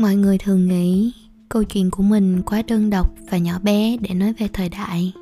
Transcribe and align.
mọi 0.00 0.16
người 0.16 0.38
thường 0.38 0.68
nghĩ 0.68 1.12
câu 1.48 1.64
chuyện 1.64 1.90
của 1.90 2.02
mình 2.02 2.42
quá 2.42 2.62
đơn 2.62 2.90
độc 2.90 3.14
và 3.30 3.38
nhỏ 3.38 3.58
bé 3.58 3.96
để 4.00 4.14
nói 4.14 4.32
về 4.32 4.48
thời 4.52 4.68
đại. 4.68 5.12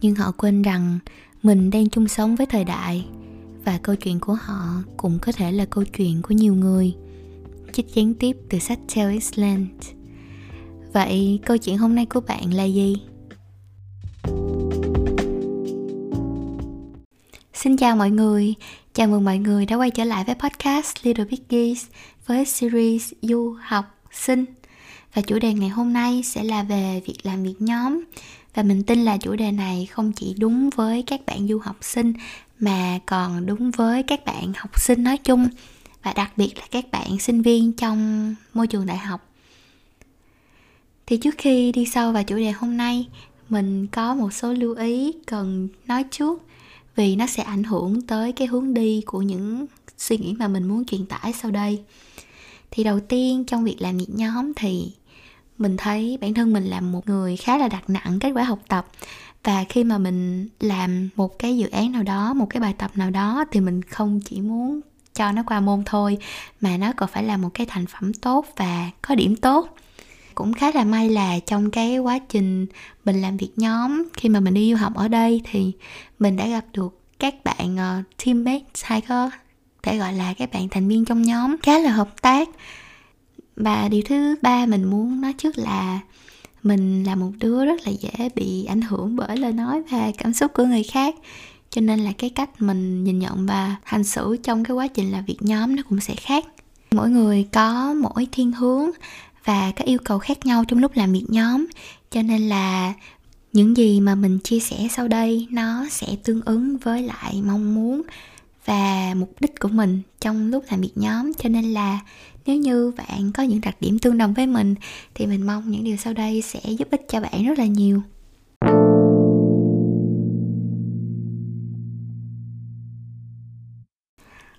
Nhưng 0.00 0.14
họ 0.14 0.32
quên 0.32 0.62
rằng 0.62 0.98
mình 1.42 1.70
đang 1.70 1.88
chung 1.88 2.08
sống 2.08 2.36
với 2.36 2.46
thời 2.46 2.64
đại 2.64 3.06
và 3.64 3.78
câu 3.82 3.94
chuyện 3.94 4.20
của 4.20 4.34
họ 4.34 4.82
cũng 4.96 5.18
có 5.18 5.32
thể 5.32 5.52
là 5.52 5.64
câu 5.64 5.84
chuyện 5.84 6.22
của 6.22 6.34
nhiều 6.34 6.54
người. 6.54 6.94
Trích 7.72 7.86
gián 7.94 8.14
tiếp 8.14 8.36
từ 8.50 8.58
sách 8.58 8.78
Tell 8.94 9.12
Island 9.12 9.68
vậy 10.92 11.40
câu 11.46 11.56
chuyện 11.56 11.78
hôm 11.78 11.94
nay 11.94 12.06
của 12.06 12.20
bạn 12.20 12.54
là 12.54 12.64
gì? 12.64 12.96
Xin 17.54 17.76
chào 17.76 17.96
mọi 17.96 18.10
người, 18.10 18.54
chào 18.94 19.08
mừng 19.08 19.24
mọi 19.24 19.38
người 19.38 19.66
đã 19.66 19.76
quay 19.76 19.90
trở 19.90 20.04
lại 20.04 20.24
với 20.24 20.34
podcast 20.34 20.96
Little 21.02 21.24
Big 21.24 21.40
Geese 21.48 21.88
với 22.26 22.44
series 22.44 23.12
du 23.22 23.56
học 23.62 23.84
sinh. 24.12 24.44
Và 25.14 25.22
chủ 25.22 25.38
đề 25.38 25.54
ngày 25.54 25.68
hôm 25.68 25.92
nay 25.92 26.22
sẽ 26.22 26.44
là 26.44 26.62
về 26.62 27.02
việc 27.06 27.18
làm 27.22 27.42
việc 27.42 27.54
nhóm. 27.58 28.04
Và 28.54 28.62
mình 28.62 28.82
tin 28.82 29.04
là 29.04 29.16
chủ 29.16 29.36
đề 29.36 29.52
này 29.52 29.86
không 29.90 30.12
chỉ 30.12 30.34
đúng 30.38 30.70
với 30.70 31.02
các 31.02 31.26
bạn 31.26 31.48
du 31.48 31.58
học 31.58 31.76
sinh, 31.80 32.12
mà 32.58 32.98
còn 33.06 33.46
đúng 33.46 33.70
với 33.70 34.02
các 34.02 34.24
bạn 34.24 34.52
học 34.56 34.80
sinh 34.80 35.02
nói 35.02 35.16
chung, 35.16 35.48
và 36.02 36.12
đặc 36.12 36.32
biệt 36.36 36.58
là 36.58 36.64
các 36.70 36.84
bạn 36.92 37.18
sinh 37.18 37.42
viên 37.42 37.72
trong 37.72 38.34
môi 38.54 38.66
trường 38.66 38.86
đại 38.86 38.98
học. 38.98 39.28
Thì 41.06 41.16
trước 41.16 41.34
khi 41.38 41.72
đi 41.72 41.86
sâu 41.86 42.12
vào 42.12 42.24
chủ 42.24 42.36
đề 42.36 42.50
hôm 42.50 42.76
nay, 42.76 43.08
mình 43.48 43.86
có 43.86 44.14
một 44.14 44.32
số 44.32 44.52
lưu 44.52 44.74
ý 44.74 45.12
cần 45.26 45.68
nói 45.86 46.04
trước, 46.10 46.42
vì 46.96 47.16
nó 47.16 47.26
sẽ 47.26 47.42
ảnh 47.42 47.64
hưởng 47.64 48.02
tới 48.02 48.32
cái 48.32 48.48
hướng 48.48 48.74
đi 48.74 49.02
của 49.06 49.22
những 49.22 49.66
suy 49.98 50.18
nghĩ 50.18 50.34
mà 50.38 50.48
mình 50.48 50.64
muốn 50.64 50.84
truyền 50.84 51.06
tải 51.06 51.32
sau 51.32 51.50
đây. 51.50 51.82
Thì 52.70 52.84
đầu 52.84 53.00
tiên 53.00 53.44
trong 53.44 53.64
việc 53.64 53.76
làm 53.78 53.98
việc 53.98 54.10
nhóm 54.14 54.52
thì 54.56 54.92
mình 55.58 55.76
thấy 55.76 56.18
bản 56.20 56.34
thân 56.34 56.52
mình 56.52 56.64
là 56.64 56.80
một 56.80 57.08
người 57.08 57.36
khá 57.36 57.58
là 57.58 57.68
đặt 57.68 57.90
nặng 57.90 58.18
kết 58.20 58.30
quả 58.30 58.44
học 58.44 58.58
tập. 58.68 58.86
Và 59.44 59.64
khi 59.68 59.84
mà 59.84 59.98
mình 59.98 60.48
làm 60.60 61.08
một 61.16 61.38
cái 61.38 61.56
dự 61.56 61.68
án 61.68 61.92
nào 61.92 62.02
đó 62.02 62.34
một 62.34 62.46
cái 62.50 62.60
bài 62.60 62.74
tập 62.78 62.90
nào 62.94 63.10
đó 63.10 63.44
thì 63.50 63.60
mình 63.60 63.82
không 63.82 64.20
chỉ 64.24 64.40
muốn 64.40 64.80
cho 65.14 65.32
nó 65.32 65.42
qua 65.46 65.60
môn 65.60 65.82
thôi 65.86 66.18
mà 66.60 66.76
nó 66.76 66.92
còn 66.96 67.08
phải 67.12 67.24
là 67.24 67.36
một 67.36 67.48
cái 67.54 67.66
thành 67.66 67.86
phẩm 67.86 68.14
tốt 68.14 68.46
và 68.56 68.90
có 69.02 69.14
điểm 69.14 69.36
tốt. 69.36 69.76
Cũng 70.34 70.52
khá 70.52 70.70
là 70.74 70.84
may 70.84 71.10
là 71.10 71.38
trong 71.46 71.70
cái 71.70 71.98
quá 71.98 72.18
trình 72.18 72.66
mình 73.04 73.22
làm 73.22 73.36
việc 73.36 73.50
nhóm 73.56 74.04
khi 74.12 74.28
mà 74.28 74.40
mình 74.40 74.54
đi 74.54 74.70
du 74.70 74.76
học 74.76 74.94
ở 74.94 75.08
đây 75.08 75.40
thì 75.44 75.72
mình 76.18 76.36
đã 76.36 76.48
gặp 76.48 76.64
được 76.72 77.00
các 77.18 77.34
bạn 77.44 77.74
uh, 77.74 78.04
teammates 78.24 78.84
hay 78.84 79.00
có 79.00 79.30
thể 79.86 79.98
gọi 79.98 80.12
là 80.12 80.34
các 80.38 80.50
bạn 80.52 80.68
thành 80.68 80.88
viên 80.88 81.04
trong 81.04 81.22
nhóm, 81.22 81.56
khá 81.62 81.78
là 81.78 81.90
hợp 81.90 82.22
tác. 82.22 82.48
Và 83.56 83.88
điều 83.88 84.02
thứ 84.04 84.34
ba 84.42 84.66
mình 84.66 84.84
muốn 84.84 85.20
nói 85.20 85.32
trước 85.32 85.58
là 85.58 86.00
mình 86.62 87.04
là 87.04 87.14
một 87.14 87.30
đứa 87.38 87.64
rất 87.64 87.86
là 87.86 87.92
dễ 88.00 88.28
bị 88.34 88.64
ảnh 88.64 88.80
hưởng 88.80 89.16
bởi 89.16 89.36
lời 89.36 89.52
nói 89.52 89.82
và 89.90 90.12
cảm 90.18 90.32
xúc 90.32 90.52
của 90.54 90.64
người 90.64 90.82
khác. 90.82 91.14
Cho 91.70 91.80
nên 91.80 92.00
là 92.00 92.12
cái 92.18 92.30
cách 92.30 92.62
mình 92.62 93.04
nhìn 93.04 93.18
nhận 93.18 93.46
và 93.46 93.76
hành 93.84 94.04
xử 94.04 94.36
trong 94.42 94.64
cái 94.64 94.74
quá 94.74 94.86
trình 94.86 95.12
làm 95.12 95.24
việc 95.24 95.38
nhóm 95.40 95.76
nó 95.76 95.82
cũng 95.88 96.00
sẽ 96.00 96.14
khác. 96.14 96.44
Mỗi 96.90 97.10
người 97.10 97.48
có 97.52 97.94
mỗi 97.94 98.28
thiên 98.32 98.52
hướng 98.52 98.90
và 99.44 99.72
các 99.76 99.84
yêu 99.84 99.98
cầu 100.04 100.18
khác 100.18 100.46
nhau 100.46 100.64
trong 100.64 100.78
lúc 100.78 100.92
làm 100.94 101.12
việc 101.12 101.24
nhóm. 101.28 101.66
Cho 102.10 102.22
nên 102.22 102.48
là 102.48 102.92
những 103.52 103.76
gì 103.76 104.00
mà 104.00 104.14
mình 104.14 104.38
chia 104.38 104.60
sẻ 104.60 104.88
sau 104.90 105.08
đây 105.08 105.46
nó 105.50 105.86
sẽ 105.90 106.06
tương 106.24 106.40
ứng 106.40 106.76
với 106.76 107.02
lại 107.02 107.42
mong 107.46 107.74
muốn 107.74 108.02
và 108.66 109.14
mục 109.16 109.34
đích 109.40 109.60
của 109.60 109.68
mình 109.68 110.02
trong 110.20 110.50
lúc 110.50 110.64
làm 110.70 110.80
việc 110.80 110.92
nhóm. 110.94 111.32
Cho 111.34 111.48
nên 111.48 111.64
là 111.64 112.00
nếu 112.46 112.56
như 112.56 112.92
bạn 112.96 113.32
có 113.32 113.42
những 113.42 113.60
đặc 113.60 113.76
điểm 113.80 113.98
tương 113.98 114.18
đồng 114.18 114.34
với 114.34 114.46
mình, 114.46 114.74
thì 115.14 115.26
mình 115.26 115.46
mong 115.46 115.70
những 115.70 115.84
điều 115.84 115.96
sau 115.96 116.12
đây 116.12 116.42
sẽ 116.42 116.60
giúp 116.78 116.88
ích 116.90 117.06
cho 117.08 117.20
bạn 117.20 117.44
rất 117.44 117.58
là 117.58 117.66
nhiều. 117.66 118.02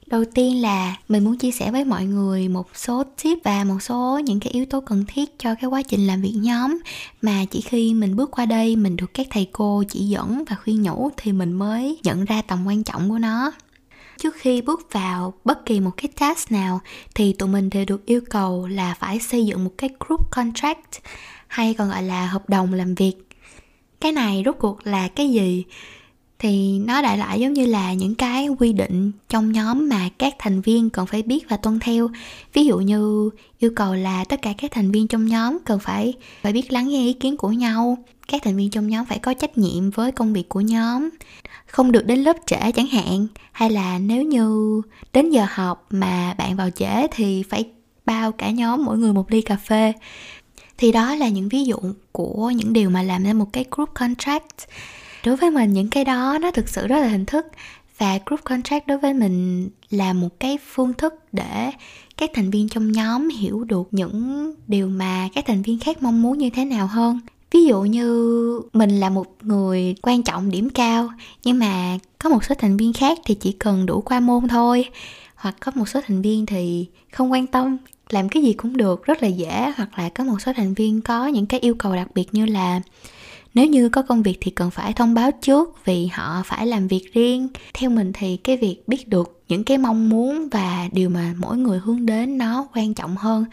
Đầu 0.08 0.24
tiên 0.34 0.62
là 0.62 0.96
mình 1.08 1.24
muốn 1.24 1.38
chia 1.38 1.52
sẻ 1.52 1.72
với 1.72 1.86
mọi 1.86 2.06
người 2.06 2.50
một 2.50 2.68
số 2.76 3.04
tip 3.24 3.38
và 3.44 3.64
một 3.64 3.82
số 3.82 4.20
những 4.26 4.40
cái 4.40 4.52
yếu 4.52 4.66
tố 4.66 4.82
cần 4.82 5.06
thiết 5.08 5.40
cho 5.40 5.56
cái 5.56 5.70
quá 5.70 5.82
trình 5.82 6.08
làm 6.08 6.22
việc 6.22 6.34
nhóm. 6.36 6.78
Mà 7.22 7.46
chỉ 7.52 7.62
khi 7.62 7.94
mình 7.94 8.16
bước 8.16 8.32
qua 8.32 8.46
đây, 8.46 8.76
mình 8.76 8.96
được 8.96 9.14
các 9.14 9.28
thầy 9.30 9.50
cô 9.52 9.84
chỉ 9.90 10.08
dẫn 10.08 10.44
và 10.50 10.56
khuyên 10.64 10.84
nhủ, 10.84 11.10
thì 11.18 11.32
mình 11.32 11.54
mới 11.54 11.98
nhận 12.04 12.26
ra 12.26 12.42
tầm 12.42 12.68
quan 12.68 12.84
trọng 12.84 13.10
của 13.10 13.20
nó 13.20 13.52
trước 14.18 14.36
khi 14.36 14.62
bước 14.62 14.88
vào 14.92 15.34
bất 15.44 15.66
kỳ 15.66 15.80
một 15.80 15.92
cái 15.98 16.08
task 16.20 16.52
nào, 16.52 16.80
thì 17.16 17.34
tụi 17.34 17.50
mình 17.50 17.70
đều 17.70 17.86
được 17.86 18.06
yêu 18.06 18.22
cầu 18.30 18.68
là 18.68 18.94
phải 19.00 19.20
xây 19.20 19.46
dựng 19.46 19.64
một 19.64 19.72
cái 19.78 19.90
group 20.00 20.32
contract, 20.32 21.02
hay 21.48 21.74
còn 21.74 21.90
gọi 21.90 22.04
là 22.04 22.28
hợp 22.28 22.50
đồng 22.50 22.74
làm 22.74 22.96
việc. 22.96 23.14
Cái 24.02 24.12
này 24.12 24.42
rốt 24.46 24.56
cuộc 24.60 24.88
là 24.88 25.08
cái 25.08 25.30
gì? 25.30 25.64
Thì 26.40 26.80
nó 26.80 27.02
đại 27.02 27.18
loại 27.18 27.40
giống 27.40 27.54
như 27.54 27.66
là 27.66 27.94
những 27.94 28.16
cái 28.16 28.48
quy 28.48 28.74
định 28.74 29.12
trong 29.30 29.52
nhóm 29.52 29.90
mà 29.90 30.10
các 30.18 30.36
thành 30.40 30.62
viên 30.62 30.90
cần 30.90 31.06
phải 31.06 31.22
biết 31.22 31.50
và 31.50 31.58
tuân 31.58 31.80
theo. 31.80 32.10
Ví 32.54 32.66
dụ 32.66 32.78
như 32.78 33.30
yêu 33.60 33.72
cầu 33.76 33.94
là 33.94 34.24
tất 34.24 34.42
cả 34.42 34.54
các 34.58 34.72
thành 34.72 34.92
viên 34.92 35.08
trong 35.08 35.26
nhóm 35.26 35.58
cần 35.66 35.80
phải 35.80 36.14
phải 36.42 36.54
biết 36.54 36.72
lắng 36.72 36.88
nghe 36.88 37.06
ý 37.06 37.14
kiến 37.14 37.38
của 37.38 37.52
nhau. 37.52 37.98
Các 38.28 38.42
thành 38.44 38.58
viên 38.58 38.70
trong 38.70 38.88
nhóm 38.88 39.06
phải 39.06 39.20
có 39.20 39.34
trách 39.34 39.58
nhiệm 39.58 39.90
với 39.90 40.12
công 40.12 40.34
việc 40.34 40.50
của 40.50 40.62
nhóm 40.62 41.10
không 41.68 41.92
được 41.92 42.06
đến 42.06 42.20
lớp 42.20 42.38
trễ 42.46 42.72
chẳng 42.72 42.88
hạn. 42.88 43.28
Hay 43.52 43.70
là 43.70 44.00
nếu 44.00 44.24
như 44.24 44.82
đến 45.14 45.30
giờ 45.30 45.46
học 45.50 45.86
mà 45.90 46.34
bạn 46.38 46.56
vào 46.56 46.70
trễ 46.70 47.08
thì 47.12 47.44
phải 47.44 47.70
bao 48.06 48.32
cả 48.32 48.50
nhóm 48.50 48.86
mỗi 48.86 48.98
người 48.98 49.14
một 49.14 49.32
ly 49.32 49.42
cà 49.42 49.56
phê. 49.56 49.94
Thì 50.78 50.92
đó 50.92 51.16
là 51.16 51.30
những 51.30 51.50
ví 51.50 51.66
dụ 51.66 51.78
của 52.12 52.50
những 52.56 52.74
điều 52.74 52.90
mà 52.90 53.04
làm 53.04 53.24
ra 53.24 53.34
một 53.34 53.54
cái 53.54 53.66
group 53.72 53.90
contract. 53.94 54.56
Đối 55.26 55.36
với 55.36 55.52
mình, 55.52 55.74
những 55.74 55.90
cái 55.90 56.06
đó 56.06 56.38
nó 56.42 56.52
thực 56.52 56.70
sự 56.70 56.88
rất 56.88 57.00
là 57.00 57.08
hình 57.08 57.26
thức. 57.26 57.46
Và 57.98 58.20
group 58.26 58.44
contract 58.44 58.88
đối 58.88 58.98
với 58.98 59.14
mình 59.14 59.70
là 59.90 60.14
một 60.14 60.40
cái 60.40 60.58
phương 60.68 60.94
thức 60.94 61.14
để 61.32 61.72
các 62.18 62.32
thành 62.34 62.52
viên 62.52 62.70
trong 62.70 62.92
nhóm 62.92 63.30
hiểu 63.30 63.64
được 63.64 63.88
những 63.92 64.54
điều 64.68 64.90
mà 64.90 65.30
các 65.36 65.46
thành 65.48 65.62
viên 65.62 65.80
khác 65.80 66.04
mong 66.04 66.22
muốn 66.22 66.38
như 66.38 66.50
thế 66.50 66.66
nào 66.66 66.88
hơn 66.88 67.20
ví 67.52 67.66
dụ 67.66 67.82
như 67.82 68.62
mình 68.74 69.00
là 69.00 69.10
một 69.10 69.26
người 69.42 69.96
quan 70.02 70.24
trọng 70.24 70.50
điểm 70.50 70.70
cao, 70.70 71.10
nhưng 71.44 71.60
mà 71.60 71.98
có 72.20 72.30
một 72.30 72.44
số 72.44 72.56
thành 72.58 72.78
viên 72.78 72.94
khác 72.94 73.20
thì 73.26 73.36
chỉ 73.36 73.52
cần 73.52 73.86
đủ 73.86 74.02
qua 74.02 74.20
môn 74.20 74.48
thôi. 74.48 74.86
Hoặc 75.36 75.56
có 75.60 75.72
một 75.76 75.90
số 75.90 76.00
thành 76.08 76.22
viên 76.22 76.46
thì 76.46 76.86
không 77.12 77.32
quan 77.32 77.48
tâm, 77.48 77.78
làm 78.10 78.30
cái 78.30 78.44
gì 78.44 78.54
cũng 78.54 78.78
được, 78.78 79.04
rất 79.04 79.24
là 79.24 79.28
dễ. 79.28 79.72
Hoặc 79.78 80.00
là 80.00 80.10
có 80.10 80.24
một 80.24 80.42
số 80.42 80.52
thành 80.56 80.74
viên 80.74 81.02
có 81.02 81.28
những 81.28 81.46
cái 81.46 81.60
yêu 81.60 81.76
cầu 81.76 81.96
đặc 81.96 82.08
biệt 82.14 82.34
như 82.34 82.46
là 82.46 82.82
nếu 83.54 83.66
như 83.66 83.90
có 83.90 84.02
công 84.02 84.24
việc 84.24 84.38
thì 84.42 84.52
cần 84.52 84.72
phải 84.72 84.94
thông 84.94 85.14
báo 85.14 85.32
trước 85.32 85.86
vì 85.86 86.08
họ 86.08 86.42
phải 86.46 86.68
làm 86.68 86.88
việc 86.88 87.14
riêng. 87.14 87.48
Theo 87.74 87.90
mình 87.90 88.12
thì 88.14 88.38
cái 88.38 88.58
việc 88.58 88.88
biết 88.88 89.08
được 89.08 89.42
những 89.48 89.64
cái 89.64 89.78
mong 89.78 90.10
muốn 90.10 90.50
và 90.50 90.90
điều 90.92 91.10
mà 91.10 91.34
mỗi 91.38 91.58
người 91.58 91.80
hướng 91.80 92.06
đến 92.06 92.38
nó 92.38 92.68
quan 92.76 92.94
trọng 92.94 93.18
hơn 93.18 93.46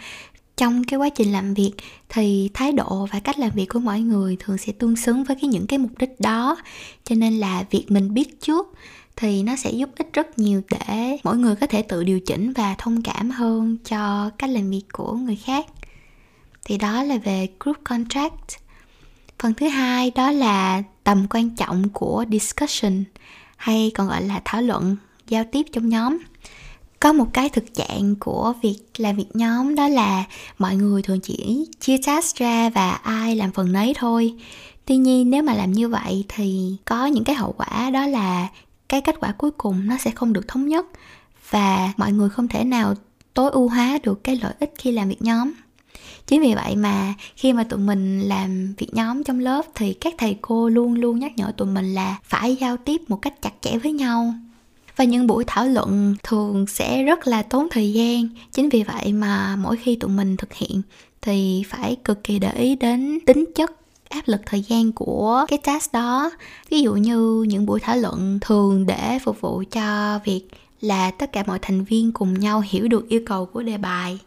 trong 0.56 0.84
cái 0.84 0.98
quá 0.98 1.08
trình 1.08 1.32
làm 1.32 1.54
việc 1.54 1.72
thì 2.08 2.50
thái 2.54 2.72
độ 2.72 3.08
và 3.12 3.20
cách 3.20 3.38
làm 3.38 3.50
việc 3.54 3.66
của 3.66 3.78
mọi 3.78 4.00
người 4.00 4.36
thường 4.40 4.58
sẽ 4.58 4.72
tương 4.72 4.96
xứng 4.96 5.24
với 5.24 5.36
cái 5.40 5.48
những 5.50 5.66
cái 5.66 5.78
mục 5.78 5.98
đích 5.98 6.20
đó. 6.20 6.56
Cho 7.04 7.14
nên 7.14 7.40
là 7.40 7.64
việc 7.70 7.86
mình 7.88 8.14
biết 8.14 8.40
trước 8.40 8.74
thì 9.16 9.42
nó 9.42 9.56
sẽ 9.56 9.70
giúp 9.70 9.90
ích 9.96 10.12
rất 10.12 10.38
nhiều 10.38 10.62
để 10.70 11.16
mỗi 11.24 11.36
người 11.36 11.56
có 11.56 11.66
thể 11.66 11.82
tự 11.82 12.04
điều 12.04 12.20
chỉnh 12.20 12.52
và 12.52 12.74
thông 12.78 13.02
cảm 13.02 13.30
hơn 13.30 13.76
cho 13.84 14.30
cách 14.38 14.50
làm 14.50 14.70
việc 14.70 14.84
của 14.92 15.12
người 15.12 15.36
khác. 15.36 15.66
Thì 16.64 16.78
đó 16.78 17.02
là 17.02 17.18
về 17.18 17.48
group 17.60 17.76
contract. 17.84 18.48
Phần 19.38 19.54
thứ 19.54 19.68
hai 19.68 20.10
đó 20.14 20.30
là 20.30 20.82
tầm 21.04 21.26
quan 21.30 21.50
trọng 21.50 21.88
của 21.88 22.24
discussion, 22.30 23.04
hay 23.56 23.90
còn 23.94 24.08
gọi 24.08 24.22
là 24.22 24.42
thảo 24.44 24.62
luận, 24.62 24.96
giao 25.28 25.44
tiếp 25.52 25.66
trong 25.72 25.88
nhóm 25.88 26.18
có 27.04 27.12
một 27.12 27.26
cái 27.32 27.48
thực 27.48 27.74
trạng 27.74 28.14
của 28.20 28.52
việc 28.62 28.78
làm 28.96 29.16
việc 29.16 29.26
nhóm, 29.34 29.74
đó 29.74 29.88
là 29.88 30.24
mọi 30.58 30.76
người 30.76 31.02
thường 31.02 31.20
chỉ 31.20 31.66
chia 31.80 31.96
task 32.06 32.36
ra 32.36 32.70
và 32.70 32.90
ai 32.90 33.36
làm 33.36 33.52
phần 33.52 33.72
nấy 33.72 33.94
thôi. 33.96 34.34
Tuy 34.84 34.96
nhiên, 34.96 35.30
nếu 35.30 35.42
mà 35.42 35.54
làm 35.54 35.72
như 35.72 35.88
vậy 35.88 36.24
thì 36.28 36.76
có 36.84 37.06
những 37.06 37.24
cái 37.24 37.34
hậu 37.36 37.52
quả, 37.52 37.90
đó 37.90 38.06
là 38.06 38.48
cái 38.88 39.00
kết 39.00 39.20
quả 39.20 39.32
cuối 39.38 39.50
cùng 39.50 39.86
nó 39.86 39.96
sẽ 39.98 40.10
không 40.10 40.32
được 40.32 40.48
thống 40.48 40.68
nhất 40.68 40.86
và 41.50 41.92
mọi 41.96 42.12
người 42.12 42.28
không 42.28 42.48
thể 42.48 42.64
nào 42.64 42.94
tối 43.34 43.50
ưu 43.50 43.68
hóa 43.68 43.98
được 44.02 44.24
cái 44.24 44.36
lợi 44.42 44.54
ích 44.60 44.74
khi 44.78 44.92
làm 44.92 45.08
việc 45.08 45.22
nhóm. 45.22 45.52
Chính 46.26 46.42
vì 46.42 46.54
vậy 46.54 46.76
mà 46.76 47.14
khi 47.36 47.52
mà 47.52 47.64
tụi 47.64 47.78
mình 47.78 48.20
làm 48.20 48.74
việc 48.78 48.94
nhóm 48.94 49.24
trong 49.24 49.38
lớp 49.38 49.66
thì 49.74 49.92
các 49.92 50.14
thầy 50.18 50.36
cô 50.40 50.68
luôn 50.68 50.94
luôn 50.94 51.18
nhắc 51.18 51.32
nhở 51.36 51.52
tụi 51.56 51.68
mình 51.68 51.94
là 51.94 52.18
phải 52.24 52.56
giao 52.56 52.76
tiếp 52.76 53.00
một 53.08 53.16
cách 53.22 53.42
chặt 53.42 53.52
chẽ 53.60 53.78
với 53.78 53.92
nhau 53.92 54.34
và 54.96 55.04
những 55.04 55.26
buổi 55.26 55.44
thảo 55.46 55.66
luận 55.66 56.16
thường 56.22 56.66
sẽ 56.66 57.02
rất 57.02 57.26
là 57.26 57.42
tốn 57.42 57.68
thời 57.70 57.92
gian. 57.92 58.28
Chính 58.52 58.68
vì 58.68 58.82
vậy 58.82 59.12
mà 59.12 59.56
mỗi 59.56 59.76
khi 59.76 59.96
tụi 59.96 60.10
mình 60.10 60.36
thực 60.36 60.54
hiện 60.54 60.82
thì 61.22 61.62
phải 61.68 61.96
cực 62.04 62.24
kỳ 62.24 62.38
để 62.38 62.52
ý 62.52 62.76
đến 62.76 63.18
tính 63.26 63.44
chất, 63.54 63.72
áp 64.08 64.22
lực 64.26 64.40
thời 64.46 64.60
gian 64.62 64.92
của 64.92 65.44
cái 65.48 65.58
task 65.58 65.92
đó. 65.92 66.30
Ví 66.70 66.80
dụ 66.82 66.94
như 66.94 67.44
những 67.48 67.66
buổi 67.66 67.80
thảo 67.80 67.96
luận 67.96 68.38
thường 68.40 68.86
để 68.86 69.18
phục 69.24 69.40
vụ 69.40 69.62
cho 69.70 70.18
việc 70.24 70.42
là 70.80 71.10
tất 71.10 71.32
cả 71.32 71.44
mọi 71.46 71.58
thành 71.62 71.84
viên 71.84 72.12
cùng 72.12 72.40
nhau 72.40 72.62
hiểu 72.68 72.88
được 72.88 73.08
yêu 73.08 73.20
cầu 73.26 73.46
của 73.46 73.62
đề 73.62 73.78
bài 73.78 74.18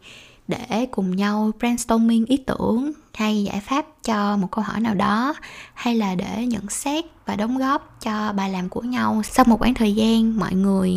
để 0.47 0.87
cùng 0.91 1.15
nhau 1.15 1.51
brainstorming 1.59 2.25
ý 2.25 2.37
tưởng, 2.37 2.91
hay 3.13 3.43
giải 3.43 3.61
pháp 3.61 3.85
cho 4.03 4.37
một 4.37 4.47
câu 4.51 4.63
hỏi 4.63 4.79
nào 4.79 4.95
đó, 4.95 5.33
hay 5.73 5.95
là 5.95 6.15
để 6.15 6.45
nhận 6.45 6.69
xét 6.69 7.05
và 7.25 7.35
đóng 7.35 7.57
góp 7.57 7.97
cho 8.01 8.33
bài 8.33 8.49
làm 8.49 8.69
của 8.69 8.81
nhau 8.81 9.21
sau 9.23 9.45
một 9.45 9.59
khoảng 9.59 9.73
thời 9.73 9.95
gian 9.95 10.39
mọi 10.39 10.53
người 10.53 10.91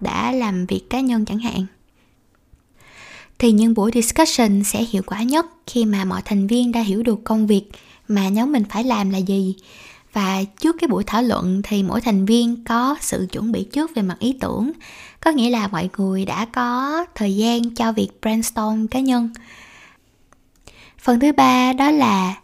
đã 0.00 0.32
làm 0.32 0.66
việc 0.66 0.90
cá 0.90 1.00
nhân 1.00 1.24
chẳng 1.24 1.38
hạn. 1.38 1.66
Thì 3.38 3.52
những 3.52 3.74
buổi 3.74 3.90
discussion 3.94 4.62
sẽ 4.64 4.84
hiệu 4.84 5.02
quả 5.06 5.22
nhất 5.22 5.46
khi 5.66 5.84
mà 5.84 6.04
mọi 6.04 6.22
thành 6.24 6.46
viên 6.46 6.72
đã 6.72 6.80
hiểu 6.80 7.02
được 7.02 7.24
công 7.24 7.46
việc 7.46 7.70
mà 8.08 8.28
nhóm 8.28 8.52
mình 8.52 8.64
phải 8.70 8.84
làm 8.84 9.10
là 9.10 9.18
gì 9.18 9.56
và 10.16 10.44
trước 10.60 10.76
cái 10.78 10.88
buổi 10.88 11.04
thảo 11.04 11.22
luận 11.22 11.60
thì 11.64 11.82
mỗi 11.82 12.00
thành 12.00 12.26
viên 12.26 12.64
có 12.64 12.96
sự 13.00 13.26
chuẩn 13.32 13.52
bị 13.52 13.64
trước 13.64 13.90
về 13.94 14.02
mặt 14.02 14.16
ý 14.18 14.36
tưởng. 14.40 14.72
Có 15.20 15.30
nghĩa 15.30 15.50
là 15.50 15.68
mọi 15.68 15.88
người 15.98 16.24
đã 16.24 16.44
có 16.44 17.04
thời 17.14 17.36
gian 17.36 17.74
cho 17.74 17.92
việc 17.92 18.08
brainstorm 18.22 18.86
cá 18.86 19.00
nhân. 19.00 19.30
Phần 20.98 21.20
thứ 21.20 21.32
ba 21.32 21.72
đó 21.72 21.90
là 21.90 22.34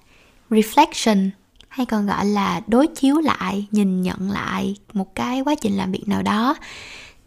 reflection, 0.50 1.30
hay 1.68 1.86
còn 1.86 2.06
gọi 2.06 2.26
là 2.26 2.60
đối 2.66 2.86
chiếu 2.86 3.18
lại, 3.18 3.66
nhìn 3.70 4.02
nhận 4.02 4.30
lại 4.30 4.76
một 4.92 5.14
cái 5.14 5.40
quá 5.40 5.54
trình 5.60 5.76
làm 5.76 5.92
việc 5.92 6.08
nào 6.08 6.22
đó. 6.22 6.56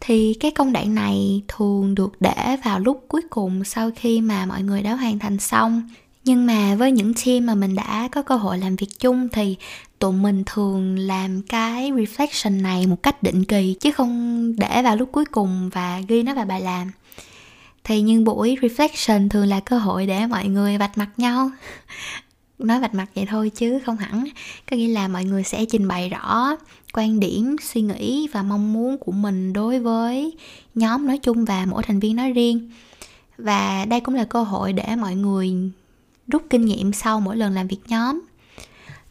Thì 0.00 0.34
cái 0.40 0.50
công 0.50 0.72
đoạn 0.72 0.94
này 0.94 1.42
thường 1.48 1.94
được 1.94 2.20
để 2.20 2.56
vào 2.64 2.80
lúc 2.80 3.04
cuối 3.08 3.22
cùng 3.30 3.64
sau 3.64 3.90
khi 3.96 4.20
mà 4.20 4.46
mọi 4.46 4.62
người 4.62 4.82
đã 4.82 4.94
hoàn 4.94 5.18
thành 5.18 5.38
xong 5.38 5.88
nhưng 6.26 6.46
mà 6.46 6.74
với 6.74 6.92
những 6.92 7.12
team 7.14 7.46
mà 7.46 7.54
mình 7.54 7.74
đã 7.74 8.08
có 8.12 8.22
cơ 8.22 8.36
hội 8.36 8.58
làm 8.58 8.76
việc 8.76 8.88
chung 8.98 9.28
thì 9.28 9.56
tụi 9.98 10.12
mình 10.12 10.42
thường 10.46 10.98
làm 10.98 11.42
cái 11.42 11.90
reflection 11.92 12.62
này 12.62 12.86
một 12.86 13.02
cách 13.02 13.22
định 13.22 13.44
kỳ, 13.44 13.76
chứ 13.80 13.90
không 13.92 14.52
để 14.58 14.82
vào 14.82 14.96
lúc 14.96 15.08
cuối 15.12 15.24
cùng 15.24 15.70
và 15.72 16.00
ghi 16.08 16.22
nó 16.22 16.34
vào 16.34 16.44
bài 16.44 16.60
làm. 16.60 16.90
Thì 17.84 18.00
nhưng 18.02 18.24
buổi 18.24 18.56
reflection 18.60 19.28
thường 19.28 19.46
là 19.46 19.60
cơ 19.60 19.78
hội 19.78 20.06
để 20.06 20.26
mọi 20.26 20.48
người 20.48 20.78
vạch 20.78 20.98
mặt 20.98 21.08
nhau. 21.16 21.50
Nói 22.58 22.80
vạch 22.80 22.94
mặt 22.94 23.06
vậy 23.14 23.26
thôi 23.28 23.50
chứ 23.54 23.78
không 23.86 23.96
hẳn. 23.96 24.24
Có 24.70 24.76
nghĩa 24.76 24.88
là 24.88 25.08
mọi 25.08 25.24
người 25.24 25.42
sẽ 25.42 25.64
trình 25.64 25.88
bày 25.88 26.08
rõ 26.08 26.56
quan 26.92 27.20
điểm, 27.20 27.56
suy 27.62 27.80
nghĩ 27.80 28.28
và 28.32 28.42
mong 28.42 28.72
muốn 28.72 28.98
của 28.98 29.12
mình 29.12 29.52
đối 29.52 29.80
với 29.80 30.32
nhóm 30.74 31.06
nói 31.06 31.18
chung 31.18 31.44
và 31.44 31.66
mỗi 31.66 31.82
thành 31.82 32.00
viên 32.00 32.16
nói 32.16 32.32
riêng. 32.32 32.70
Và 33.38 33.84
đây 33.84 34.00
cũng 34.00 34.14
là 34.14 34.24
cơ 34.24 34.42
hội 34.42 34.72
để 34.72 34.96
mọi 34.96 35.14
người 35.14 35.70
rút 36.28 36.42
kinh 36.50 36.64
nghiệm 36.64 36.92
sau 36.92 37.20
mỗi 37.20 37.36
lần 37.36 37.54
làm 37.54 37.68
việc 37.68 37.80
nhóm. 37.88 38.20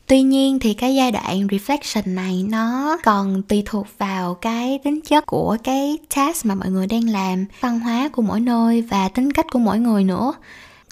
Tuy 0.07 0.21
nhiên 0.21 0.59
thì 0.59 0.73
cái 0.73 0.95
giai 0.95 1.11
đoạn 1.11 1.47
reflection 1.47 2.13
này 2.13 2.43
nó 2.49 2.97
còn 3.03 3.43
tùy 3.43 3.63
thuộc 3.65 3.87
vào 3.97 4.33
cái 4.33 4.79
tính 4.83 5.01
chất 5.01 5.25
của 5.25 5.57
cái 5.63 5.97
task 6.15 6.45
mà 6.45 6.55
mọi 6.55 6.69
người 6.69 6.87
đang 6.87 7.09
làm, 7.09 7.45
văn 7.59 7.79
hóa 7.79 8.09
của 8.09 8.21
mỗi 8.21 8.39
nơi 8.39 8.81
và 8.81 9.09
tính 9.09 9.33
cách 9.33 9.45
của 9.51 9.59
mỗi 9.59 9.79
người 9.79 10.03
nữa. 10.03 10.33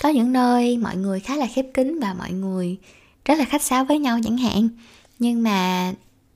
Có 0.04 0.10
những 0.10 0.34
nơi 0.34 0.78
mọi 0.78 0.96
người 0.96 1.20
khá 1.20 1.36
là 1.36 1.48
khép 1.54 1.66
kín 1.74 2.00
và 2.00 2.14
mọi 2.14 2.32
người 2.32 2.78
rất 3.26 3.40
là 3.40 3.46
khách 3.46 3.62
sáo 3.62 3.86
với 3.86 4.00
nhau 4.00 4.20
chẳng 4.24 4.38
hạn. 4.38 4.70
Nhưng 5.20 5.44
mà 5.44 5.92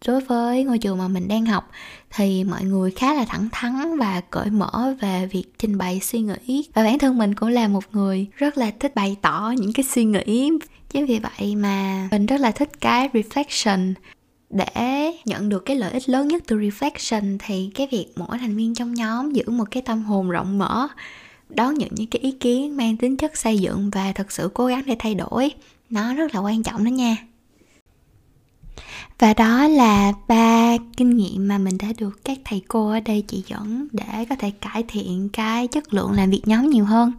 đối 0.07 0.21
với 0.21 0.63
ngôi 0.63 0.77
trường 0.77 0.97
mà 0.97 1.07
mình 1.07 1.27
đang 1.27 1.45
học 1.45 1.71
thì 2.15 2.43
mọi 2.43 2.63
người 2.63 2.91
khá 2.91 3.13
là 3.13 3.25
thẳng 3.25 3.49
thắn 3.51 3.97
và 3.97 4.21
cởi 4.21 4.49
mở 4.49 4.93
về 5.01 5.29
việc 5.31 5.43
trình 5.57 5.77
bày 5.77 5.99
suy 5.99 6.19
nghĩ. 6.19 6.67
Và 6.73 6.83
bản 6.83 6.99
thân 6.99 7.17
mình 7.17 7.35
cũng 7.35 7.49
là 7.49 7.67
một 7.67 7.83
người 7.91 8.27
rất 8.35 8.57
là 8.57 8.71
thích 8.79 8.95
bày 8.95 9.15
tỏ 9.21 9.53
những 9.57 9.73
cái 9.73 9.83
suy 9.83 10.05
nghĩ. 10.05 10.51
Chính 10.89 11.05
vì 11.05 11.19
vậy 11.19 11.55
mà 11.55 12.07
mình 12.11 12.25
rất 12.25 12.41
là 12.41 12.51
thích 12.51 12.81
cái 12.81 13.09
reflection. 13.13 13.93
Để 14.49 15.11
nhận 15.25 15.49
được 15.49 15.65
cái 15.65 15.75
lợi 15.75 15.91
ích 15.91 16.09
lớn 16.09 16.27
nhất 16.27 16.43
từ 16.47 16.57
reflection 16.57 17.37
thì 17.45 17.71
cái 17.75 17.87
việc 17.91 18.07
mỗi 18.15 18.37
thành 18.37 18.55
viên 18.55 18.75
trong 18.75 18.93
nhóm 18.93 19.33
giữ 19.33 19.43
một 19.47 19.71
cái 19.71 19.83
tâm 19.85 20.03
hồn 20.03 20.29
rộng 20.29 20.57
mở, 20.57 20.87
đón 21.49 21.73
nhận 21.73 21.89
những 21.91 22.07
cái 22.07 22.19
ý 22.19 22.31
kiến 22.31 22.77
mang 22.77 22.97
tính 22.97 23.17
chất 23.17 23.37
xây 23.37 23.57
dựng 23.57 23.89
và 23.89 24.11
thật 24.11 24.31
sự 24.31 24.49
cố 24.53 24.65
gắng 24.65 24.83
để 24.85 24.95
thay 24.99 25.15
đổi, 25.15 25.51
nó 25.89 26.13
rất 26.13 26.35
là 26.35 26.39
quan 26.39 26.63
trọng 26.63 26.83
đó 26.83 26.89
nha 26.89 27.17
và 29.19 29.33
đó 29.33 29.67
là 29.67 30.13
ba 30.27 30.77
kinh 30.97 31.17
nghiệm 31.17 31.47
mà 31.47 31.57
mình 31.57 31.77
đã 31.77 31.87
được 31.97 32.19
các 32.23 32.37
thầy 32.45 32.61
cô 32.67 32.89
ở 32.89 32.99
đây 32.99 33.23
chỉ 33.27 33.43
dẫn 33.47 33.87
để 33.91 34.25
có 34.29 34.35
thể 34.35 34.51
cải 34.51 34.83
thiện 34.87 35.29
cái 35.33 35.67
chất 35.67 35.93
lượng 35.93 36.11
làm 36.11 36.29
việc 36.29 36.41
nhóm 36.45 36.69
nhiều 36.69 36.85
hơn, 36.85 37.11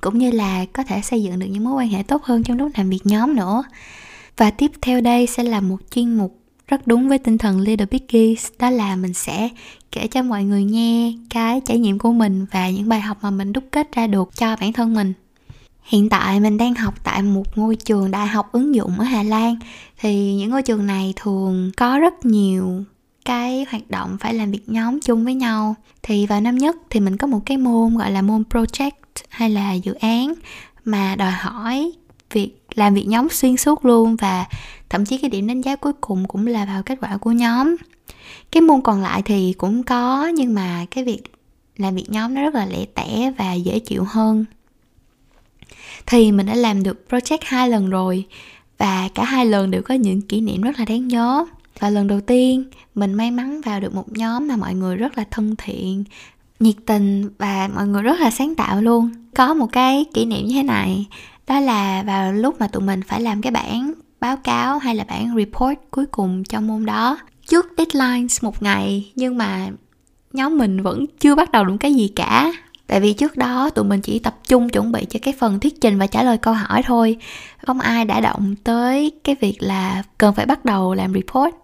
cũng 0.00 0.18
như 0.18 0.30
là 0.30 0.64
có 0.72 0.82
thể 0.82 1.00
xây 1.02 1.22
dựng 1.22 1.38
được 1.38 1.46
những 1.46 1.64
mối 1.64 1.74
quan 1.74 1.88
hệ 1.88 2.02
tốt 2.02 2.22
hơn 2.24 2.42
trong 2.42 2.58
lúc 2.58 2.72
làm 2.76 2.90
việc 2.90 3.00
nhóm 3.06 3.36
nữa. 3.36 3.62
Và 4.36 4.50
tiếp 4.50 4.70
theo 4.82 5.00
đây 5.00 5.26
sẽ 5.26 5.42
là 5.42 5.60
một 5.60 5.76
chuyên 5.94 6.18
mục 6.18 6.38
rất 6.68 6.86
đúng 6.86 7.08
với 7.08 7.18
tinh 7.18 7.38
thần 7.38 7.60
Little 7.60 7.86
Biggies, 7.90 8.50
đó 8.58 8.70
là 8.70 8.96
mình 8.96 9.14
sẽ 9.14 9.48
kể 9.92 10.06
cho 10.06 10.22
mọi 10.22 10.44
người 10.44 10.64
nghe 10.64 11.12
cái 11.30 11.60
trải 11.64 11.78
nghiệm 11.78 11.98
của 11.98 12.12
mình 12.12 12.46
và 12.50 12.70
những 12.70 12.88
bài 12.88 13.00
học 13.00 13.18
mà 13.22 13.30
mình 13.30 13.52
đúc 13.52 13.64
kết 13.70 13.92
ra 13.92 14.06
được 14.06 14.36
cho 14.36 14.56
bản 14.60 14.72
thân 14.72 14.94
mình 14.94 15.12
hiện 15.88 16.08
tại 16.08 16.40
mình 16.40 16.58
đang 16.58 16.74
học 16.74 16.94
tại 17.04 17.22
một 17.22 17.58
ngôi 17.58 17.76
trường 17.76 18.10
đại 18.10 18.26
học 18.26 18.52
ứng 18.52 18.74
dụng 18.74 18.98
ở 18.98 19.04
hà 19.04 19.22
lan. 19.22 19.56
Thì 20.00 20.34
những 20.34 20.50
ngôi 20.50 20.62
trường 20.62 20.86
này 20.86 21.12
thường 21.16 21.72
có 21.76 21.98
rất 21.98 22.26
nhiều 22.26 22.84
cái 23.24 23.66
hoạt 23.70 23.90
động 23.90 24.16
phải 24.20 24.34
làm 24.34 24.50
việc 24.50 24.62
nhóm 24.68 25.00
chung 25.00 25.24
với 25.24 25.34
nhau. 25.34 25.74
Thì 26.02 26.26
vào 26.26 26.40
năm 26.40 26.58
nhất 26.58 26.76
thì 26.90 27.00
mình 27.00 27.16
có 27.16 27.26
một 27.26 27.40
cái 27.46 27.56
môn 27.56 27.96
gọi 27.96 28.10
là 28.10 28.22
môn 28.22 28.42
project 28.50 28.90
hay 29.28 29.50
là 29.50 29.72
dự 29.72 29.94
án 29.94 30.34
mà 30.84 31.16
đòi 31.16 31.30
hỏi 31.30 31.92
việc 32.30 32.50
làm 32.74 32.94
việc 32.94 33.06
nhóm 33.08 33.28
xuyên 33.28 33.56
suốt 33.56 33.84
luôn 33.84 34.16
và 34.16 34.46
thậm 34.88 35.04
chí 35.04 35.18
cái 35.18 35.30
điểm 35.30 35.46
đánh 35.46 35.60
giá 35.60 35.76
cuối 35.76 35.92
cùng 36.00 36.28
cũng 36.28 36.46
là 36.46 36.64
vào 36.64 36.82
kết 36.82 36.98
quả 37.00 37.16
của 37.16 37.32
nhóm. 37.32 37.76
Cái 38.50 38.60
môn 38.60 38.80
còn 38.80 39.02
lại 39.02 39.22
thì 39.22 39.52
cũng 39.58 39.82
có 39.82 40.26
nhưng 40.26 40.54
mà 40.54 40.86
cái 40.90 41.04
việc 41.04 41.22
làm 41.76 41.94
việc 41.94 42.10
nhóm 42.10 42.34
nó 42.34 42.42
rất 42.42 42.54
là 42.54 42.66
lẻ 42.66 42.84
tẻ 42.94 43.32
và 43.38 43.54
dễ 43.54 43.78
chịu 43.78 44.04
hơn 44.08 44.44
thì 46.06 46.32
mình 46.32 46.46
đã 46.46 46.54
làm 46.54 46.82
được 46.82 47.04
project 47.10 47.38
hai 47.42 47.68
lần 47.68 47.90
rồi, 47.90 48.24
và 48.78 49.08
cả 49.14 49.24
hai 49.24 49.46
lần 49.46 49.70
đều 49.70 49.82
có 49.82 49.94
những 49.94 50.20
kỷ 50.20 50.40
niệm 50.40 50.62
rất 50.62 50.78
là 50.78 50.84
đáng 50.84 51.08
nhớ. 51.08 51.44
Và 51.78 51.90
lần 51.90 52.06
đầu 52.06 52.20
tiên, 52.20 52.64
mình 52.94 53.14
may 53.14 53.30
mắn 53.30 53.60
vào 53.60 53.80
được 53.80 53.94
một 53.94 54.12
nhóm 54.12 54.48
mà 54.48 54.56
mọi 54.56 54.74
người 54.74 54.96
rất 54.96 55.18
là 55.18 55.24
thân 55.30 55.54
thiện, 55.58 56.04
nhiệt 56.60 56.74
tình 56.86 57.30
và 57.38 57.68
mọi 57.74 57.86
người 57.86 58.02
rất 58.02 58.20
là 58.20 58.30
sáng 58.30 58.54
tạo 58.54 58.82
luôn. 58.82 59.10
Có 59.34 59.54
một 59.54 59.66
cái 59.72 60.04
kỷ 60.14 60.24
niệm 60.24 60.46
như 60.46 60.54
thế 60.54 60.62
này, 60.62 61.06
đó 61.46 61.60
là 61.60 62.02
vào 62.02 62.32
lúc 62.32 62.60
mà 62.60 62.68
tụi 62.68 62.82
mình 62.82 63.02
phải 63.02 63.20
làm 63.20 63.42
cái 63.42 63.52
bản 63.52 63.92
báo 64.20 64.36
cáo 64.36 64.78
hay 64.78 64.94
là 64.94 65.04
bản 65.04 65.36
report 65.36 65.78
cuối 65.90 66.06
cùng 66.06 66.44
cho 66.44 66.60
môn 66.60 66.86
đó. 66.86 67.18
Trước 67.46 67.66
deadlines 67.76 68.44
một 68.44 68.62
ngày, 68.62 69.12
nhưng 69.14 69.38
mà 69.38 69.68
nhóm 70.32 70.58
mình 70.58 70.82
vẫn 70.82 71.04
chưa 71.20 71.34
bắt 71.34 71.52
đầu 71.52 71.64
được 71.64 71.76
cái 71.80 71.94
gì 71.94 72.08
cả 72.08 72.52
tại 72.88 73.00
vì 73.00 73.12
trước 73.12 73.36
đó 73.36 73.70
tụi 73.70 73.84
mình 73.84 74.00
chỉ 74.00 74.18
tập 74.18 74.36
trung 74.48 74.68
chuẩn 74.68 74.92
bị 74.92 75.06
cho 75.10 75.18
cái 75.22 75.34
phần 75.38 75.60
thuyết 75.60 75.80
trình 75.80 75.98
và 75.98 76.06
trả 76.06 76.22
lời 76.22 76.38
câu 76.38 76.54
hỏi 76.54 76.82
thôi. 76.82 77.16
Không 77.66 77.80
ai 77.80 78.04
đã 78.04 78.20
động 78.20 78.54
tới 78.64 79.12
cái 79.24 79.36
việc 79.40 79.56
là 79.60 80.02
cần 80.18 80.34
phải 80.34 80.46
bắt 80.46 80.64
đầu 80.64 80.94
làm 80.94 81.12
report. 81.14 81.54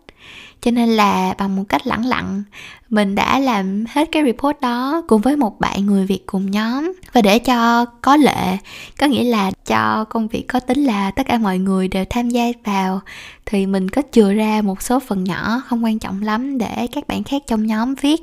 Cho 0.61 0.71
nên 0.71 0.89
là 0.89 1.35
bằng 1.39 1.57
một 1.57 1.65
cách 1.69 1.87
lẳng 1.87 2.07
lặng, 2.07 2.43
mình 2.89 3.15
đã 3.15 3.39
làm 3.39 3.85
hết 3.89 4.09
cái 4.13 4.23
report 4.25 4.61
đó 4.61 5.03
cùng 5.09 5.21
với 5.21 5.37
một 5.37 5.61
bạn 5.61 5.87
người 5.87 6.07
việt 6.07 6.27
cùng 6.27 6.51
nhóm. 6.51 6.93
Và 7.13 7.21
để 7.21 7.39
cho 7.39 7.85
có 7.85 8.17
lệ, 8.17 8.57
có 8.99 9.07
nghĩa 9.07 9.25
là 9.25 9.51
cho 9.67 10.05
công 10.05 10.29
việc 10.29 10.49
có 10.49 10.61
tính 10.61 10.85
là 10.85 11.11
tất 11.11 11.23
cả 11.29 11.39
mọi 11.39 11.59
người 11.59 11.89
đều 11.89 12.05
tham 12.11 12.29
gia 12.29 12.45
vào, 12.65 13.01
thì 13.47 13.67
mình 13.67 13.89
có 13.89 14.03
chừa 14.13 14.33
ra 14.33 14.63
một 14.63 14.83
số 14.83 15.01
phần 15.01 15.25
nhỏ 15.25 15.63
không 15.67 15.85
quan 15.85 15.99
trọng 15.99 16.23
lắm 16.23 16.59
để 16.59 16.87
các 16.93 17.09
bạn 17.09 17.25
khác 17.25 17.43
trong 17.47 17.67
nhóm 17.67 17.95
viết. 17.95 18.23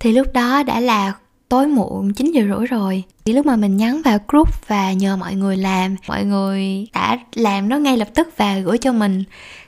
Thì 0.00 0.12
lúc 0.12 0.26
đó 0.34 0.62
đã 0.62 0.80
là 0.80 1.12
tối 1.48 1.66
muộn 1.66 2.12
9 2.12 2.32
giờ 2.32 2.42
rưỡi 2.56 2.66
rồi. 2.66 3.04
Thì 3.24 3.32
lúc 3.32 3.46
mà 3.46 3.56
mình 3.56 3.76
nhắn 3.76 4.02
vào 4.02 4.18
group 4.28 4.68
và 4.68 4.92
nhờ 4.92 5.16
mọi 5.16 5.34
người 5.34 5.56
làm, 5.56 5.96
mọi 6.08 6.24
người 6.24 6.88
đã 6.94 7.18
làm 7.34 7.68
nó 7.68 7.76
ngay 7.76 7.96
lập 7.96 8.08
tức 8.14 8.28
và 8.36 8.58
gửi 8.58 8.78
cho 8.78 8.92
mình. 8.92 9.24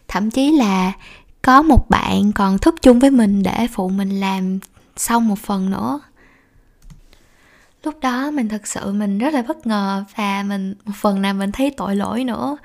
Thậm 0.08 0.30
chí 0.30 0.50
là 0.50 0.92
có 1.42 1.62
một 1.62 1.90
bạn 1.90 2.32
còn 2.34 2.58
thức 2.58 2.82
chung 2.82 2.98
với 2.98 3.10
mình 3.10 3.42
để 3.42 3.66
phụ 3.72 3.88
mình 3.88 4.20
làm 4.20 4.58
xong 4.96 5.28
một 5.28 5.38
phần 5.38 5.70
nữa. 5.70 6.00
Lúc 7.84 8.00
đó 8.00 8.30
mình 8.30 8.48
thật 8.48 8.66
sự 8.66 8.92
mình 8.92 9.18
rất 9.18 9.34
là 9.34 9.42
bất 9.42 9.66
ngờ 9.66 10.04
và 10.16 10.42
mình, 10.42 10.74
một 10.84 10.92
phần 10.96 11.22
nào 11.22 11.34
mình 11.34 11.52
thấy 11.52 11.70
tội 11.76 11.96
lỗi 11.96 12.24
nữa 12.24 12.56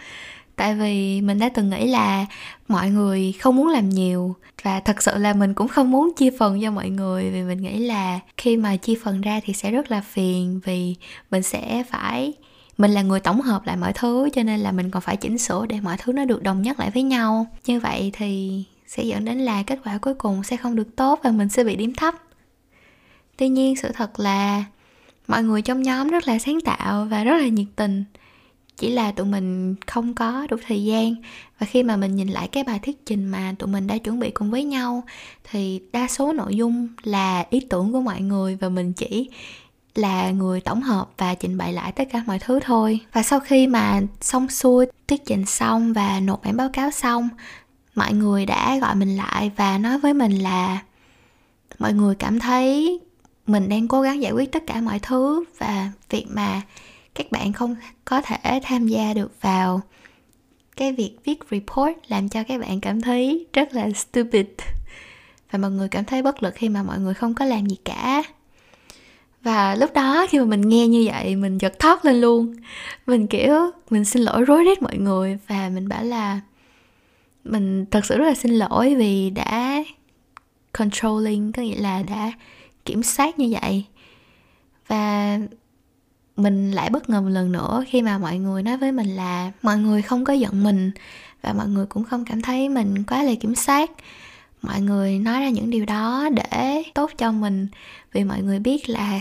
tại 0.56 0.76
vì 0.76 1.22
mình 1.22 1.40
đã 1.40 1.50
từng 1.50 1.70
nghĩ 1.70 1.88
là 1.88 2.26
mọi 2.68 2.90
người 2.90 3.34
không 3.40 3.56
muốn 3.56 3.68
làm 3.68 3.90
nhiều 3.90 4.36
và 4.64 4.80
thật 4.80 5.04
sự 5.04 5.18
là 5.18 5.34
mình 5.34 5.54
cũng 5.54 5.68
không 5.68 5.92
muốn 5.92 6.14
chia 6.18 6.32
phần 6.40 6.62
cho 6.62 6.72
mọi 6.72 6.90
người 6.90 7.30
vì 7.30 7.44
mình 7.44 7.62
nghĩ 7.62 7.80
là 7.80 8.20
khi 8.38 8.58
mà 8.58 8.76
chia 8.76 8.96
phần 9.04 9.22
ra 9.22 9.40
thì 9.44 9.54
sẽ 9.54 9.72
rất 9.72 9.92
là 9.92 10.02
phiền 10.02 10.60
vì 10.66 10.96
mình 11.32 11.44
sẽ 11.44 11.84
phải, 11.90 12.34
mình 12.78 12.92
là 12.92 13.02
người 13.02 13.20
tổng 13.20 13.42
hợp 13.42 13.66
lại 13.66 13.78
mọi 13.78 13.94
thứ 13.94 14.30
cho 14.34 14.44
nên 14.44 14.60
là 14.60 14.72
mình 14.72 14.92
còn 14.92 15.02
phải 15.02 15.18
chỉnh 15.18 15.38
sửa 15.38 15.66
để 15.66 15.80
mọi 15.82 15.98
thứ 15.98 16.14
nó 16.14 16.26
được 16.26 16.44
đồng 16.44 16.62
nhất 16.62 16.80
lại 16.80 16.92
với 16.92 17.04
nhau. 17.04 17.48
Như 17.66 17.80
vậy 17.80 18.12
thì 18.14 18.64
sẽ 18.88 19.04
dẫn 19.04 19.26
đến 19.26 19.38
là 19.38 19.64
kết 19.64 19.80
quả 19.86 19.98
cuối 19.98 20.14
cùng 20.14 20.44
sẽ 20.44 20.58
không 20.58 20.76
được 20.76 20.96
tốt 20.96 21.20
và 21.24 21.32
mình 21.32 21.50
sẽ 21.50 21.64
bị 21.64 21.76
điểm 21.76 21.94
thấp. 21.94 22.16
Tuy 23.38 23.50
nhiên, 23.50 23.76
sự 23.76 23.92
thật 23.94 24.20
là 24.20 24.64
mọi 25.28 25.44
người 25.44 25.62
trong 25.62 25.82
nhóm 25.82 26.08
rất 26.08 26.28
là 26.28 26.40
sáng 26.40 26.62
tạo 26.62 27.06
và 27.06 27.24
rất 27.24 27.38
là 27.38 27.48
nhiệt 27.48 27.68
tình 27.76 28.04
chỉ 28.78 28.90
là 28.90 29.12
tụi 29.12 29.26
mình 29.26 29.76
không 29.88 30.14
có 30.14 30.48
đủ 30.50 30.58
thời 30.68 30.84
gian. 30.84 31.16
Và 31.60 31.66
khi 31.66 31.84
mà 31.84 31.96
mình 31.96 32.16
nhìn 32.16 32.28
lại 32.28 32.48
cái 32.48 32.64
bài 32.64 32.80
thuyết 32.80 33.06
trình 33.06 33.26
mà 33.26 33.56
tụi 33.60 33.70
mình 33.70 33.88
đã 33.88 33.98
chuẩn 33.98 34.20
bị 34.20 34.32
cùng 34.32 34.52
với 34.52 34.64
nhau, 34.64 35.04
thì 35.52 35.82
đa 35.94 36.08
số 36.08 36.34
nội 36.34 36.56
dung 36.56 36.88
là 37.04 37.46
ý 37.50 37.60
tưởng 37.70 37.92
của 37.92 38.02
mọi 38.02 38.22
người 38.22 38.56
và 38.56 38.70
mình 38.70 38.94
chỉ 38.94 39.30
là 39.96 40.32
người 40.32 40.62
tổng 40.62 40.82
hợp 40.82 41.10
và 41.18 41.36
trình 41.36 41.58
bày 41.58 41.74
lại 41.74 41.92
tất 41.92 42.08
cả 42.12 42.24
mọi 42.28 42.40
thứ 42.40 42.60
thôi. 42.60 43.00
Và 43.14 43.24
sau 43.24 43.40
khi 43.40 43.68
mà 43.68 44.02
xong 44.22 44.50
xuôi, 44.50 44.86
thuyết 45.08 45.26
trình 45.26 45.46
xong 45.46 45.94
và 45.94 46.20
nộp 46.20 46.44
bản 46.44 46.58
báo 46.58 46.70
cáo 46.74 46.92
xong, 46.92 47.30
mọi 47.96 48.14
người 48.14 48.46
đã 48.46 48.78
gọi 48.78 48.96
mình 48.96 49.18
lại 49.18 49.52
và 49.56 49.78
nói 49.78 50.00
với 50.00 50.14
mình 50.14 50.32
là 50.32 50.80
mọi 51.80 51.94
người 51.94 52.16
cảm 52.16 52.40
thấy 52.40 53.00
mình 53.48 53.70
đang 53.70 53.88
cố 53.88 54.02
gắng 54.02 54.22
giải 54.22 54.32
quyết 54.32 54.52
tất 54.52 54.64
cả 54.68 54.82
mọi 54.82 55.00
thứ 55.00 55.44
và 55.58 55.92
việc 56.10 56.26
mà 56.30 56.62
các 57.16 57.32
bạn 57.32 57.54
không 57.54 57.76
có 58.06 58.22
thể 58.22 58.60
tham 58.64 58.88
gia 58.88 59.14
được 59.14 59.42
vào 59.42 59.82
cái 60.76 60.94
việc 60.94 61.16
viết 61.24 61.40
report 61.52 61.98
làm 62.08 62.30
cho 62.30 62.44
các 62.44 62.62
bạn 62.62 62.80
cảm 62.82 63.02
thấy 63.02 63.46
rất 63.54 63.74
là 63.74 63.90
stupid. 63.92 64.46
Và 65.52 65.60
mọi 65.60 65.72
người 65.72 65.88
cảm 65.88 66.06
thấy 66.06 66.22
bất 66.22 66.44
lực 66.44 66.54
khi 66.56 66.70
mà 66.70 66.84
mọi 66.84 67.00
người 67.00 67.14
không 67.14 67.34
có 67.34 67.46
làm 67.46 67.66
gì 67.66 67.76
cả. 67.86 68.24
Và 69.42 69.76
lúc 69.76 69.94
đó 69.94 70.26
khi 70.30 70.40
mà 70.40 70.46
mình 70.46 70.62
nghe 70.62 70.88
như 70.88 71.08
vậy, 71.12 71.36
mình 71.36 71.58
giật 71.58 71.80
thót 71.80 72.06
lên 72.06 72.22
luôn. 72.22 72.56
Mình 73.06 73.28
kiểu, 73.28 73.54
mình 73.90 74.06
xin 74.06 74.22
lỗi 74.22 74.46
rối 74.46 74.64
rít 74.64 74.82
mọi 74.82 74.98
người 74.98 75.38
và 75.48 75.70
mình 75.70 75.88
bảo 75.90 76.04
là 76.04 76.42
mình 77.44 77.86
thật 77.92 78.06
sự 78.06 78.18
rất 78.18 78.26
là 78.26 78.34
xin 78.34 78.52
lỗi 78.52 78.96
vì 78.96 79.30
đã 79.30 79.84
controlling, 80.72 81.52
có 81.52 81.62
nghĩa 81.62 81.82
là 81.82 82.04
đã 82.04 82.32
kiểm 82.86 83.04
soát 83.04 83.40
như 83.40 83.56
vậy. 83.62 83.86
Và 84.88 85.40
mình 86.36 86.72
lại 86.72 86.90
bất 86.90 87.10
ngờ 87.10 87.22
một 87.22 87.30
lần 87.30 87.52
nữa 87.52 87.84
khi 87.88 88.02
mà 88.02 88.18
mọi 88.18 88.38
người 88.38 88.64
nói 88.64 88.78
với 88.78 88.92
mình 88.92 89.08
là 89.08 89.52
mọi 89.62 89.78
người 89.78 90.02
không 90.02 90.26
có 90.26 90.34
giận 90.34 90.64
mình 90.64 90.92
và 91.42 91.54
mọi 91.54 91.68
người 91.68 91.86
cũng 91.86 92.04
không 92.04 92.26
cảm 92.26 92.42
thấy 92.42 92.70
mình 92.70 93.04
quá 93.04 93.24
là 93.24 93.32
kiểm 93.40 93.56
soát. 93.56 93.92
Mọi 94.62 94.82
người 94.82 95.20
nói 95.20 95.42
ra 95.42 95.50
những 95.50 95.70
điều 95.70 95.86
đó 95.86 96.30
để 96.36 96.84
tốt 96.94 97.12
cho 97.18 97.32
mình, 97.32 97.68
vì 98.14 98.24
mọi 98.24 98.42
người 98.42 98.60
biết 98.60 98.90
là 98.90 99.20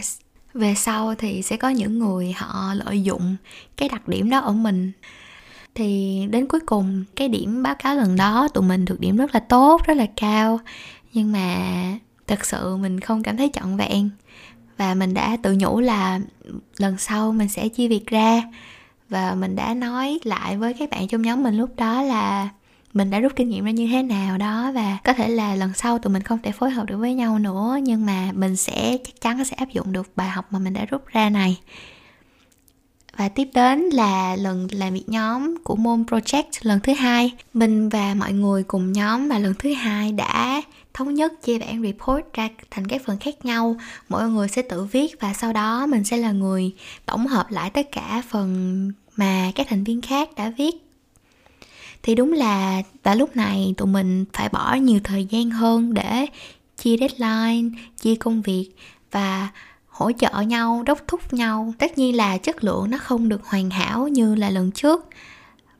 về 0.54 0.74
sau 0.76 1.14
thì 1.14 1.42
sẽ 1.42 1.56
có 1.56 1.68
những 1.68 1.98
người 1.98 2.32
họ 2.32 2.74
lợi 2.74 3.02
dụng 3.02 3.36
cái 3.76 3.88
đặc 3.88 4.08
điểm 4.08 4.30
đó 4.30 4.38
ở 4.38 4.52
mình. 4.52 4.92
Thì 5.74 6.20
đến 6.30 6.46
cuối 6.46 6.60
cùng, 6.66 7.04
cái 7.16 7.28
điểm 7.28 7.62
báo 7.62 7.74
cáo 7.74 7.94
lần 7.94 8.16
đó 8.16 8.48
tụi 8.54 8.64
mình 8.64 8.84
được 8.84 9.00
điểm 9.00 9.16
rất 9.16 9.34
là 9.34 9.40
tốt, 9.40 9.86
rất 9.86 9.96
là 9.96 10.06
cao. 10.16 10.60
Nhưng 11.12 11.32
mà 11.32 11.56
thật 12.26 12.46
sự 12.46 12.76
mình 12.76 13.00
không 13.00 13.22
cảm 13.22 13.36
thấy 13.36 13.50
trọn 13.52 13.76
vẹn 13.76 14.10
và 14.82 14.94
mình 14.94 15.14
đã 15.14 15.36
tự 15.42 15.56
nhủ 15.58 15.80
là 15.80 16.20
lần 16.78 16.98
sau 16.98 17.32
mình 17.32 17.48
sẽ 17.48 17.68
chia 17.68 17.88
việc 17.88 18.06
ra. 18.06 18.42
Và 19.08 19.34
mình 19.34 19.56
đã 19.56 19.74
nói 19.74 20.18
lại 20.24 20.56
với 20.56 20.74
các 20.74 20.90
bạn 20.90 21.08
trong 21.08 21.22
nhóm 21.22 21.42
mình 21.42 21.56
lúc 21.56 21.76
đó 21.76 22.02
là 22.02 22.48
mình 22.92 23.10
đã 23.10 23.18
rút 23.18 23.32
kinh 23.36 23.48
nghiệm 23.48 23.64
ra 23.64 23.70
như 23.70 23.88
thế 23.92 24.02
nào 24.02 24.38
đó 24.38 24.72
và 24.74 24.98
có 25.04 25.12
thể 25.12 25.28
là 25.28 25.54
lần 25.54 25.74
sau 25.74 25.98
tụi 25.98 26.12
mình 26.12 26.22
không 26.22 26.38
thể 26.42 26.52
phối 26.52 26.70
hợp 26.70 26.86
được 26.86 26.96
với 26.96 27.14
nhau 27.14 27.38
nữa, 27.38 27.78
nhưng 27.82 28.06
mà 28.06 28.30
mình 28.34 28.56
sẽ, 28.56 28.98
chắc 29.04 29.20
chắn 29.20 29.44
sẽ 29.44 29.56
áp 29.56 29.68
dụng 29.68 29.92
được 29.92 30.12
bài 30.16 30.28
học 30.28 30.46
mà 30.50 30.58
mình 30.58 30.72
đã 30.72 30.84
rút 30.84 31.06
ra 31.06 31.30
này. 31.30 31.60
Và 33.16 33.28
tiếp 33.28 33.48
đến 33.54 33.80
là 33.80 34.36
lần 34.36 34.68
làm 34.70 34.94
việc 34.94 35.08
nhóm 35.08 35.54
của 35.64 35.76
môn 35.76 36.02
project 36.02 36.44
lần 36.62 36.80
thứ 36.80 36.92
hai. 36.92 37.32
Mình 37.54 37.88
và 37.88 38.14
mọi 38.14 38.32
người 38.32 38.62
cùng 38.62 38.92
nhóm 38.92 39.28
và 39.28 39.38
lần 39.38 39.54
thứ 39.58 39.72
hai 39.72 40.12
đã 40.12 40.62
thống 40.94 41.14
nhất 41.14 41.42
chia 41.42 41.58
bản 41.58 41.82
report 41.82 42.24
ra 42.34 42.48
thành 42.70 42.86
các 42.86 43.02
phần 43.04 43.18
khác 43.18 43.44
nhau. 43.44 43.76
Mỗi 44.08 44.28
người 44.28 44.48
sẽ 44.48 44.62
tự 44.62 44.84
viết 44.84 45.20
và 45.20 45.32
sau 45.32 45.52
đó 45.52 45.86
mình 45.86 46.04
sẽ 46.04 46.16
là 46.16 46.32
người 46.32 46.72
tổng 47.06 47.26
hợp 47.26 47.50
lại 47.50 47.70
tất 47.70 47.92
cả 47.92 48.22
phần 48.28 48.92
mà 49.16 49.50
các 49.54 49.66
thành 49.70 49.84
viên 49.84 50.02
khác 50.02 50.28
đã 50.36 50.52
viết. 50.58 50.74
Thì 52.02 52.14
đúng 52.14 52.32
là 52.32 52.82
tại 53.02 53.16
lúc 53.16 53.36
này 53.36 53.74
tụi 53.76 53.88
mình 53.88 54.24
phải 54.32 54.48
bỏ 54.48 54.74
nhiều 54.74 55.00
thời 55.04 55.24
gian 55.24 55.50
hơn 55.50 55.94
để 55.94 56.26
chia 56.76 56.96
deadline, 56.96 57.78
chia 58.00 58.14
công 58.14 58.42
việc 58.42 58.70
và 59.10 59.48
hỗ 59.88 60.12
trợ 60.12 60.40
nhau, 60.40 60.82
đốc 60.86 60.98
thúc 61.06 61.32
nhau. 61.32 61.74
Tất 61.78 61.98
nhiên 61.98 62.16
là 62.16 62.38
chất 62.38 62.64
lượng 62.64 62.90
nó 62.90 62.98
không 62.98 63.28
được 63.28 63.44
hoàn 63.44 63.70
hảo 63.70 64.08
như 64.08 64.34
là 64.34 64.50
lần 64.50 64.70
trước 64.70 65.08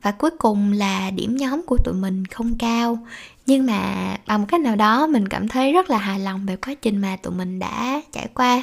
và 0.02 0.10
cuối 0.10 0.30
cùng 0.38 0.72
là 0.72 1.10
điểm 1.10 1.36
nhóm 1.36 1.62
của 1.66 1.76
tụi 1.84 1.94
mình 1.94 2.26
không 2.26 2.58
cao. 2.58 2.98
Nhưng 3.46 3.66
mà 3.66 4.16
bằng 4.26 4.40
một 4.40 4.46
cách 4.48 4.60
nào 4.60 4.76
đó, 4.76 5.06
mình 5.06 5.28
cảm 5.28 5.48
thấy 5.48 5.72
rất 5.72 5.90
là 5.90 5.98
hài 5.98 6.20
lòng 6.20 6.46
về 6.46 6.56
quá 6.56 6.74
trình 6.82 6.98
mà 6.98 7.16
tụi 7.16 7.34
mình 7.34 7.58
đã 7.58 8.02
trải 8.12 8.28
qua. 8.34 8.62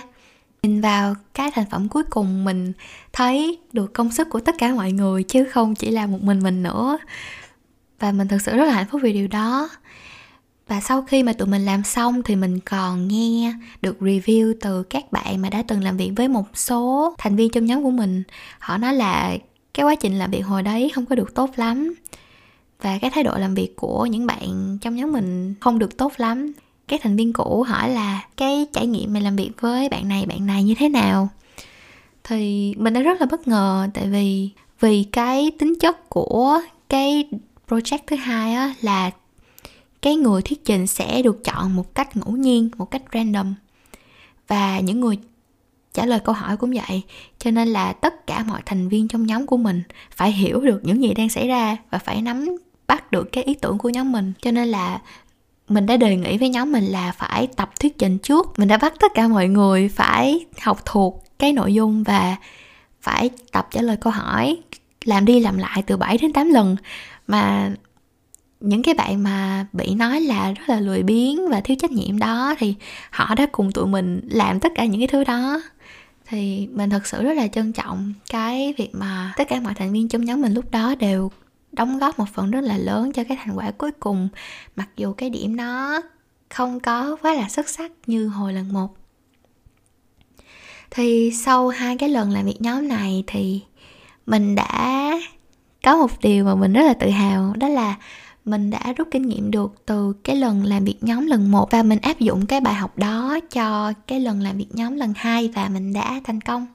Nhìn 0.63 0.81
vào 0.81 1.15
cái 1.33 1.51
thành 1.51 1.65
phẩm 1.71 1.89
cuối 1.89 2.03
cùng, 2.09 2.45
mình 2.45 2.73
thấy 3.13 3.57
được 3.73 3.93
công 3.93 4.11
sức 4.11 4.29
của 4.29 4.39
tất 4.39 4.55
cả 4.57 4.73
mọi 4.73 4.91
người, 4.91 5.23
chứ 5.23 5.45
không 5.51 5.75
chỉ 5.75 5.91
là 5.91 6.05
một 6.07 6.21
mình 6.21 6.43
mình 6.43 6.63
nữa. 6.63 6.97
Và 7.99 8.11
mình 8.11 8.27
thực 8.27 8.41
sự 8.41 8.57
rất 8.57 8.65
là 8.65 8.73
hạnh 8.73 8.87
phúc 8.91 9.01
vì 9.03 9.13
điều 9.13 9.27
đó. 9.27 9.69
Và 10.67 10.81
sau 10.81 11.01
khi 11.01 11.23
mà 11.23 11.33
tụi 11.33 11.47
mình 11.47 11.65
làm 11.65 11.83
xong 11.83 12.23
thì 12.23 12.35
mình 12.35 12.59
còn 12.59 13.07
nghe 13.07 13.53
được 13.81 13.97
review 13.99 14.53
từ 14.61 14.83
các 14.83 15.11
bạn 15.11 15.41
mà 15.41 15.49
đã 15.49 15.63
từng 15.67 15.83
làm 15.83 15.97
việc 15.97 16.11
với 16.15 16.27
một 16.27 16.45
số 16.53 17.13
thành 17.17 17.35
viên 17.35 17.51
trong 17.51 17.65
nhóm 17.65 17.83
của 17.83 17.91
mình. 17.91 18.23
Họ 18.59 18.77
nói 18.77 18.93
là 18.93 19.37
cái 19.73 19.85
quá 19.85 19.95
trình 19.95 20.19
làm 20.19 20.31
việc 20.31 20.41
hồi 20.41 20.63
đấy 20.63 20.91
không 20.95 21.05
có 21.05 21.15
được 21.15 21.33
tốt 21.35 21.49
lắm. 21.55 21.93
Và 22.81 22.97
cái 22.97 23.11
thái 23.11 23.23
độ 23.23 23.37
làm 23.37 23.55
việc 23.55 23.75
của 23.75 24.05
những 24.05 24.25
bạn 24.25 24.77
trong 24.81 24.95
nhóm 24.95 25.11
mình 25.11 25.53
không 25.59 25.79
được 25.79 25.97
tốt 25.97 26.13
lắm. 26.17 26.53
Các 26.87 27.01
thành 27.03 27.15
viên 27.15 27.33
cũ 27.33 27.63
hỏi 27.63 27.89
là, 27.89 28.25
cái 28.37 28.67
trải 28.73 28.87
nghiệm 28.87 29.13
mày 29.13 29.21
làm 29.21 29.35
việc 29.35 29.51
với 29.59 29.89
bạn 29.89 30.07
này 30.07 30.25
bạn 30.25 30.45
này 30.45 30.63
như 30.63 30.75
thế 30.77 30.89
nào? 30.89 31.29
Thì 32.23 32.73
mình 32.77 32.93
đã 32.93 33.01
rất 33.01 33.21
là 33.21 33.25
bất 33.25 33.47
ngờ, 33.47 33.87
tại 33.93 34.07
vì 34.07 34.49
vì 34.79 35.03
cái 35.03 35.51
tính 35.59 35.79
chất 35.79 36.09
của 36.09 36.61
cái 36.89 37.29
project 37.67 37.99
thứ 38.07 38.15
hai 38.15 38.53
á 38.53 38.73
là 38.81 39.11
cái 40.01 40.15
người 40.15 40.41
thuyết 40.41 40.65
trình 40.65 40.87
sẽ 40.87 41.21
được 41.21 41.43
chọn 41.43 41.75
một 41.75 41.95
cách 41.95 42.17
ngẫu 42.17 42.31
nhiên, 42.31 42.69
một 42.77 42.91
cách 42.91 43.03
random. 43.13 43.53
Và 44.47 44.79
những 44.79 44.99
người 44.99 45.17
trả 45.99 46.05
lời 46.05 46.19
câu 46.19 46.35
hỏi 46.35 46.57
cũng 46.57 46.71
vậy. 46.71 47.01
Cho 47.39 47.51
nên 47.51 47.67
là 47.67 47.93
tất 47.93 48.27
cả 48.27 48.43
mọi 48.47 48.61
thành 48.65 48.89
viên 48.89 49.07
trong 49.07 49.25
nhóm 49.25 49.45
của 49.45 49.57
mình 49.57 49.83
phải 50.15 50.31
hiểu 50.31 50.59
được 50.59 50.79
những 50.83 51.01
gì 51.01 51.13
đang 51.13 51.29
xảy 51.29 51.47
ra 51.47 51.77
và 51.91 51.97
phải 51.97 52.21
nắm 52.21 52.57
bắt 52.87 53.11
được 53.11 53.31
cái 53.31 53.43
ý 53.43 53.53
tưởng 53.53 53.77
của 53.77 53.89
nhóm 53.89 54.11
mình. 54.11 54.33
Cho 54.41 54.51
nên 54.51 54.67
là 54.67 55.01
mình 55.69 55.85
đã 55.85 55.97
đề 55.97 56.15
nghị 56.15 56.37
với 56.37 56.49
nhóm 56.49 56.71
mình 56.71 56.83
là 56.83 57.11
phải 57.11 57.47
tập 57.47 57.71
thuyết 57.79 57.97
trình 57.97 58.17
trước. 58.17 58.59
Mình 58.59 58.67
đã 58.67 58.77
bắt 58.77 58.93
tất 58.99 59.11
cả 59.13 59.27
mọi 59.27 59.47
người 59.47 59.89
phải 59.89 60.45
học 60.61 60.81
thuộc 60.85 61.23
cái 61.39 61.53
nội 61.53 61.73
dung 61.73 62.03
và 62.03 62.35
phải 63.01 63.29
tập 63.51 63.67
trả 63.71 63.81
lời 63.81 63.97
câu 64.01 64.13
hỏi, 64.13 64.57
làm 65.05 65.25
đi 65.25 65.39
làm 65.39 65.57
lại 65.57 65.83
từ 65.87 65.97
7 65.97 66.17
đến 66.17 66.33
8 66.33 66.49
lần. 66.49 66.75
Mà 67.27 67.71
những 68.59 68.83
cái 68.83 68.93
bạn 68.93 69.23
mà 69.23 69.65
bị 69.73 69.93
nói 69.95 70.21
là 70.21 70.51
rất 70.51 70.69
là 70.69 70.79
lười 70.79 71.03
biếng 71.03 71.49
và 71.49 71.61
thiếu 71.61 71.77
trách 71.79 71.91
nhiệm 71.91 72.19
đó 72.19 72.55
thì 72.59 72.75
họ 73.11 73.35
đã 73.35 73.45
cùng 73.51 73.71
tụi 73.71 73.87
mình 73.87 74.21
làm 74.29 74.59
tất 74.59 74.71
cả 74.75 74.85
những 74.85 75.01
cái 75.01 75.07
thứ 75.07 75.23
đó 75.23 75.61
thì 76.29 76.67
mình 76.71 76.89
thật 76.89 77.07
sự 77.07 77.23
rất 77.23 77.33
là 77.33 77.47
trân 77.47 77.73
trọng 77.73 78.13
cái 78.29 78.73
việc 78.77 78.89
mà 78.93 79.33
tất 79.37 79.47
cả 79.49 79.59
mọi 79.59 79.73
thành 79.73 79.93
viên 79.93 80.07
trong 80.07 80.25
nhóm 80.25 80.41
mình 80.41 80.53
lúc 80.53 80.71
đó 80.71 80.95
đều 80.95 81.31
đóng 81.71 81.99
góp 81.99 82.19
một 82.19 82.25
phần 82.33 82.51
rất 82.51 82.61
là 82.61 82.77
lớn 82.77 83.11
cho 83.11 83.23
cái 83.23 83.37
thành 83.43 83.57
quả 83.57 83.71
cuối 83.71 83.91
cùng. 83.99 84.29
Mặc 84.75 84.89
dù 84.97 85.13
cái 85.13 85.29
điểm 85.29 85.55
nó 85.55 86.01
không 86.49 86.79
có 86.79 87.17
quá 87.21 87.33
là 87.33 87.49
xuất 87.49 87.69
sắc 87.69 87.91
như 88.07 88.27
hồi 88.27 88.53
lần 88.53 88.73
một. 88.73 88.95
Thì 90.91 91.31
sau 91.31 91.69
hai 91.69 91.97
cái 91.97 92.09
lần 92.09 92.31
làm 92.31 92.45
việc 92.45 92.61
nhóm 92.61 92.87
này 92.87 93.23
thì 93.27 93.61
mình 94.25 94.55
đã 94.55 95.11
có 95.83 95.97
một 95.97 96.11
điều 96.21 96.45
mà 96.45 96.55
mình 96.55 96.73
rất 96.73 96.83
là 96.83 96.93
tự 96.93 97.09
hào, 97.09 97.53
đó 97.57 97.67
là 97.67 97.95
mình 98.49 98.69
đã 98.69 98.93
rút 98.97 99.07
kinh 99.11 99.27
nghiệm 99.27 99.51
được 99.51 99.73
từ 99.85 100.13
cái 100.23 100.35
lần 100.35 100.63
làm 100.63 100.83
việc 100.83 100.97
nhóm 101.01 101.27
lần 101.27 101.51
1 101.51 101.71
và 101.71 101.83
mình 101.83 101.99
áp 102.01 102.19
dụng 102.19 102.45
cái 102.45 102.61
bài 102.61 102.73
học 102.73 102.97
đó 102.97 103.39
cho 103.51 103.93
cái 104.07 104.19
lần 104.19 104.41
làm 104.41 104.57
việc 104.57 104.67
nhóm 104.73 104.95
lần 104.95 105.13
2 105.15 105.51
và 105.55 105.69
mình 105.69 105.93
đã 105.93 106.21
thành 106.23 106.41
công. 106.41 106.67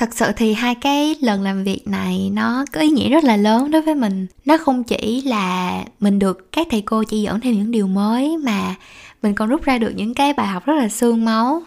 thật 0.00 0.10
sự 0.14 0.32
thì 0.36 0.54
hai 0.54 0.74
cái 0.74 1.16
lần 1.20 1.42
làm 1.42 1.64
việc 1.64 1.88
này 1.88 2.30
nó 2.32 2.64
có 2.72 2.80
ý 2.80 2.88
nghĩa 2.88 3.08
rất 3.08 3.24
là 3.24 3.36
lớn 3.36 3.70
đối 3.70 3.82
với 3.82 3.94
mình 3.94 4.26
nó 4.44 4.58
không 4.58 4.84
chỉ 4.84 5.22
là 5.22 5.84
mình 6.00 6.18
được 6.18 6.52
các 6.52 6.66
thầy 6.70 6.82
cô 6.82 7.04
chỉ 7.04 7.22
dẫn 7.22 7.40
thêm 7.40 7.54
những 7.54 7.70
điều 7.70 7.86
mới 7.86 8.36
mà 8.36 8.74
mình 9.22 9.34
còn 9.34 9.48
rút 9.48 9.62
ra 9.62 9.78
được 9.78 9.92
những 9.96 10.14
cái 10.14 10.32
bài 10.32 10.46
học 10.46 10.66
rất 10.66 10.74
là 10.74 10.88
xương 10.88 11.24
máu 11.24 11.62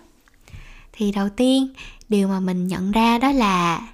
thì 0.94 1.12
đầu 1.12 1.30
tiên 1.30 1.68
điều 2.14 2.28
mà 2.28 2.40
mình 2.40 2.68
nhận 2.68 2.92
ra 2.92 3.18
đó 3.18 3.32
là 3.32 3.88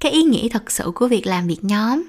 cái 0.00 0.12
ý 0.12 0.22
nghĩa 0.22 0.48
thật 0.48 0.70
sự 0.70 0.92
của 0.94 1.08
việc 1.08 1.26
làm 1.26 1.46
việc 1.46 1.64
nhóm. 1.64 2.02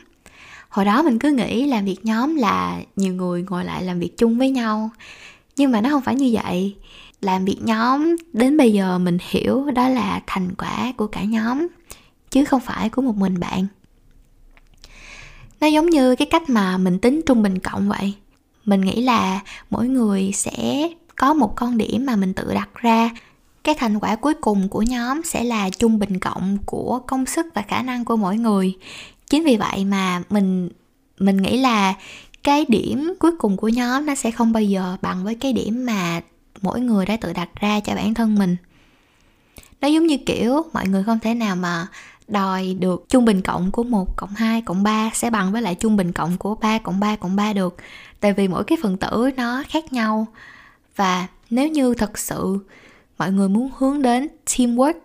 Hồi 0.69 0.85
đó 0.85 1.03
mình 1.03 1.19
cứ 1.19 1.31
nghĩ 1.31 1.65
làm 1.65 1.85
việc 1.85 2.05
nhóm 2.05 2.35
là 2.35 2.81
nhiều 2.95 3.13
người 3.13 3.45
ngồi 3.49 3.65
lại 3.65 3.83
làm 3.83 3.99
việc 3.99 4.17
chung 4.17 4.37
với 4.37 4.49
nhau. 4.49 4.89
Nhưng 5.57 5.71
mà 5.71 5.81
nó 5.81 5.89
không 5.89 6.01
phải 6.01 6.15
như 6.15 6.37
vậy. 6.43 6.75
Làm 7.21 7.45
việc 7.45 7.57
nhóm 7.61 8.15
đến 8.33 8.57
bây 8.57 8.73
giờ 8.73 8.97
mình 8.97 9.17
hiểu 9.29 9.71
đó 9.71 9.89
là 9.89 10.21
thành 10.27 10.55
quả 10.55 10.93
của 10.97 11.07
cả 11.07 11.23
nhóm, 11.23 11.67
chứ 12.31 12.45
không 12.45 12.61
phải 12.61 12.89
của 12.89 13.01
một 13.01 13.15
mình 13.15 13.39
bạn. 13.39 13.67
Nó 15.61 15.67
giống 15.67 15.89
như 15.89 16.15
cái 16.15 16.27
cách 16.31 16.49
mà 16.49 16.77
mình 16.77 16.99
tính 16.99 17.21
trung 17.25 17.43
bình 17.43 17.59
cộng 17.59 17.89
vậy. 17.89 18.13
Mình 18.65 18.81
nghĩ 18.81 19.01
là 19.01 19.39
mỗi 19.69 19.87
người 19.87 20.31
sẽ 20.33 20.89
có 21.15 21.33
một 21.33 21.55
con 21.55 21.77
điểm 21.77 22.05
mà 22.05 22.15
mình 22.15 22.33
tự 22.33 22.53
đặt 22.53 22.69
ra 22.75 23.09
cái 23.65 23.75
thành 23.75 23.99
quả 23.99 24.15
cuối 24.15 24.33
cùng 24.33 24.69
của 24.69 24.81
nhóm 24.81 25.21
sẽ 25.23 25.43
là 25.43 25.69
trung 25.69 25.99
bình 25.99 26.19
cộng 26.19 26.57
của 26.65 26.99
công 27.07 27.25
sức 27.25 27.45
và 27.53 27.61
khả 27.61 27.81
năng 27.81 28.05
của 28.05 28.15
mỗi 28.15 28.37
người 28.37 28.73
chính 29.29 29.43
vì 29.43 29.57
vậy 29.57 29.85
mà 29.85 30.21
mình 30.29 30.69
mình 31.19 31.37
nghĩ 31.37 31.57
là 31.57 31.93
cái 32.43 32.65
điểm 32.67 33.13
cuối 33.19 33.31
cùng 33.39 33.57
của 33.57 33.67
nhóm 33.67 34.05
nó 34.05 34.15
sẽ 34.15 34.31
không 34.31 34.53
bao 34.53 34.63
giờ 34.63 34.97
bằng 35.01 35.23
với 35.23 35.35
cái 35.35 35.53
điểm 35.53 35.85
mà 35.85 36.21
mỗi 36.61 36.79
người 36.79 37.05
đã 37.05 37.17
tự 37.17 37.33
đặt 37.33 37.49
ra 37.55 37.79
cho 37.79 37.95
bản 37.95 38.13
thân 38.13 38.35
mình 38.35 38.55
nó 39.81 39.87
giống 39.87 40.07
như 40.07 40.17
kiểu 40.17 40.61
mọi 40.73 40.87
người 40.87 41.03
không 41.03 41.19
thể 41.19 41.33
nào 41.33 41.55
mà 41.55 41.87
đòi 42.27 42.75
được 42.79 43.05
trung 43.09 43.25
bình 43.25 43.41
cộng 43.41 43.71
của 43.71 43.83
1 43.83 44.15
cộng 44.15 44.29
2 44.35 44.61
cộng 44.61 44.83
3 44.83 45.09
sẽ 45.13 45.29
bằng 45.29 45.51
với 45.51 45.61
lại 45.61 45.75
trung 45.75 45.97
bình 45.97 46.11
cộng 46.11 46.37
của 46.37 46.55
3 46.55 46.77
cộng 46.77 46.99
3 46.99 47.15
cộng 47.15 47.35
3 47.35 47.53
được. 47.53 47.77
Tại 48.19 48.33
vì 48.33 48.47
mỗi 48.47 48.63
cái 48.63 48.77
phần 48.83 48.97
tử 48.97 49.29
nó 49.37 49.63
khác 49.69 49.93
nhau. 49.93 50.27
Và 50.95 51.27
nếu 51.49 51.67
như 51.67 51.93
thật 51.93 52.17
sự 52.17 52.59
mọi 53.17 53.31
người 53.31 53.49
muốn 53.49 53.69
hướng 53.77 54.01
đến 54.01 54.27
teamwork 54.45 54.99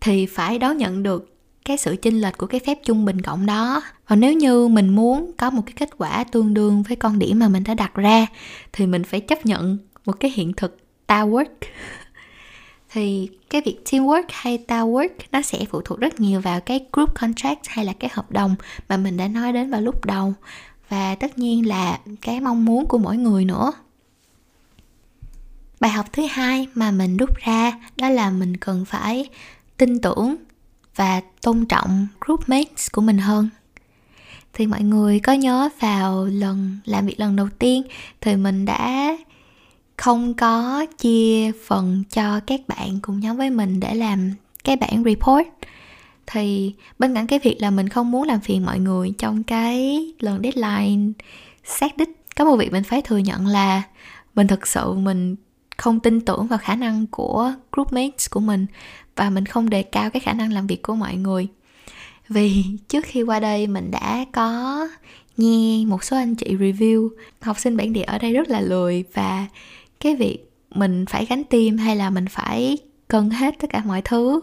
thì 0.00 0.26
phải 0.26 0.58
đón 0.58 0.76
nhận 0.76 1.02
được 1.02 1.32
cái 1.64 1.76
sự 1.76 1.96
chênh 2.02 2.20
lệch 2.20 2.38
của 2.38 2.46
cái 2.46 2.60
phép 2.66 2.78
trung 2.84 3.04
bình 3.04 3.20
cộng 3.20 3.46
đó. 3.46 3.82
Và 4.08 4.16
nếu 4.16 4.32
như 4.32 4.68
mình 4.68 4.88
muốn 4.88 5.32
có 5.38 5.50
một 5.50 5.62
cái 5.66 5.72
kết 5.76 5.90
quả 5.98 6.24
tương 6.24 6.54
đương 6.54 6.82
với 6.82 6.96
con 6.96 7.18
điểm 7.18 7.38
mà 7.38 7.48
mình 7.48 7.64
đã 7.64 7.74
đặt 7.74 7.94
ra, 7.94 8.26
thì 8.72 8.86
mình 8.86 9.04
phải 9.04 9.20
chấp 9.20 9.46
nhận 9.46 9.78
một 10.04 10.20
cái 10.20 10.30
hiện 10.30 10.52
thực 10.52 10.78
ta 11.06 11.26
work. 11.26 11.46
Thì 12.94 13.28
cái 13.50 13.62
việc 13.64 13.80
teamwork 13.84 14.22
hay 14.28 14.58
ta 14.58 14.82
work 14.82 15.08
nó 15.32 15.42
sẽ 15.42 15.64
phụ 15.70 15.80
thuộc 15.84 16.00
rất 16.00 16.20
nhiều 16.20 16.40
vào 16.40 16.60
cái 16.60 16.86
group 16.92 17.20
contract 17.20 17.60
hay 17.68 17.84
là 17.84 17.92
cái 17.92 18.10
hợp 18.12 18.30
đồng 18.30 18.54
mà 18.88 18.96
mình 18.96 19.16
đã 19.16 19.28
nói 19.28 19.52
đến 19.52 19.70
vào 19.70 19.80
lúc 19.80 20.04
đầu. 20.04 20.34
Và 20.88 21.14
tất 21.14 21.38
nhiên 21.38 21.68
là 21.68 21.98
cái 22.20 22.40
mong 22.40 22.64
muốn 22.64 22.86
của 22.86 22.98
mỗi 22.98 23.16
người 23.16 23.44
nữa 23.44 23.72
bài 25.82 25.90
học 25.90 26.06
thứ 26.12 26.22
hai 26.30 26.66
mà 26.74 26.90
mình 26.90 27.16
rút 27.16 27.36
ra 27.36 27.72
đó 27.96 28.08
là 28.08 28.30
mình 28.30 28.56
cần 28.56 28.84
phải 28.84 29.28
tin 29.76 30.00
tưởng 30.00 30.36
và 30.96 31.20
tôn 31.40 31.66
trọng 31.66 32.06
groupmates 32.20 32.90
của 32.92 33.00
mình 33.00 33.18
hơn. 33.18 33.48
Thì 34.52 34.66
mọi 34.66 34.82
người 34.82 35.20
có 35.20 35.32
nhớ 35.32 35.68
vào 35.80 36.24
lần 36.24 36.78
làm 36.84 37.06
việc 37.06 37.20
lần 37.20 37.36
đầu 37.36 37.48
tiên 37.58 37.82
thì 38.20 38.36
mình 38.36 38.64
đã 38.64 39.16
không 39.96 40.34
có 40.34 40.86
chia 40.98 41.52
phần 41.66 42.04
cho 42.10 42.40
các 42.40 42.60
bạn 42.68 42.98
cùng 43.02 43.20
nhóm 43.20 43.36
với 43.36 43.50
mình 43.50 43.80
để 43.80 43.94
làm 43.94 44.30
cái 44.64 44.76
bản 44.76 45.02
report. 45.04 45.48
Thì 46.26 46.74
bên 46.98 47.14
cạnh 47.14 47.26
cái 47.26 47.38
việc 47.38 47.56
là 47.60 47.70
mình 47.70 47.88
không 47.88 48.10
muốn 48.10 48.22
làm 48.22 48.40
phiền 48.40 48.64
mọi 48.64 48.78
người 48.78 49.12
trong 49.18 49.42
cái 49.42 50.06
lần 50.20 50.42
deadline 50.42 51.12
xác 51.64 51.96
đích, 51.96 52.08
có 52.36 52.44
một 52.44 52.56
việc 52.56 52.72
mình 52.72 52.84
phải 52.84 53.02
thừa 53.02 53.18
nhận 53.18 53.46
là 53.46 53.82
mình 54.34 54.46
thực 54.46 54.66
sự 54.66 54.92
mình 54.92 55.36
không 55.82 56.00
tin 56.00 56.20
tưởng 56.20 56.46
vào 56.46 56.58
khả 56.58 56.76
năng 56.76 57.06
của 57.06 57.52
groupmates 57.72 58.30
của 58.30 58.40
mình 58.40 58.66
và 59.16 59.30
mình 59.30 59.46
không 59.46 59.70
đề 59.70 59.82
cao 59.82 60.10
cái 60.10 60.20
khả 60.20 60.32
năng 60.32 60.52
làm 60.52 60.66
việc 60.66 60.82
của 60.82 60.94
mọi 60.94 61.14
người. 61.14 61.48
Vì 62.28 62.64
trước 62.88 63.04
khi 63.04 63.22
qua 63.22 63.40
đây 63.40 63.66
mình 63.66 63.90
đã 63.90 64.24
có 64.32 64.88
nghe 65.36 65.84
một 65.86 66.04
số 66.04 66.16
anh 66.16 66.34
chị 66.34 66.56
review, 66.56 67.08
học 67.40 67.58
sinh 67.58 67.76
bản 67.76 67.92
địa 67.92 68.02
ở 68.02 68.18
đây 68.18 68.32
rất 68.32 68.48
là 68.48 68.60
lười 68.60 69.04
và 69.14 69.46
cái 70.00 70.16
việc 70.16 70.50
mình 70.70 71.06
phải 71.06 71.26
gánh 71.26 71.44
tim 71.44 71.78
hay 71.78 71.96
là 71.96 72.10
mình 72.10 72.26
phải 72.26 72.78
cân 73.08 73.30
hết 73.30 73.54
tất 73.58 73.70
cả 73.70 73.82
mọi 73.84 74.02
thứ, 74.02 74.40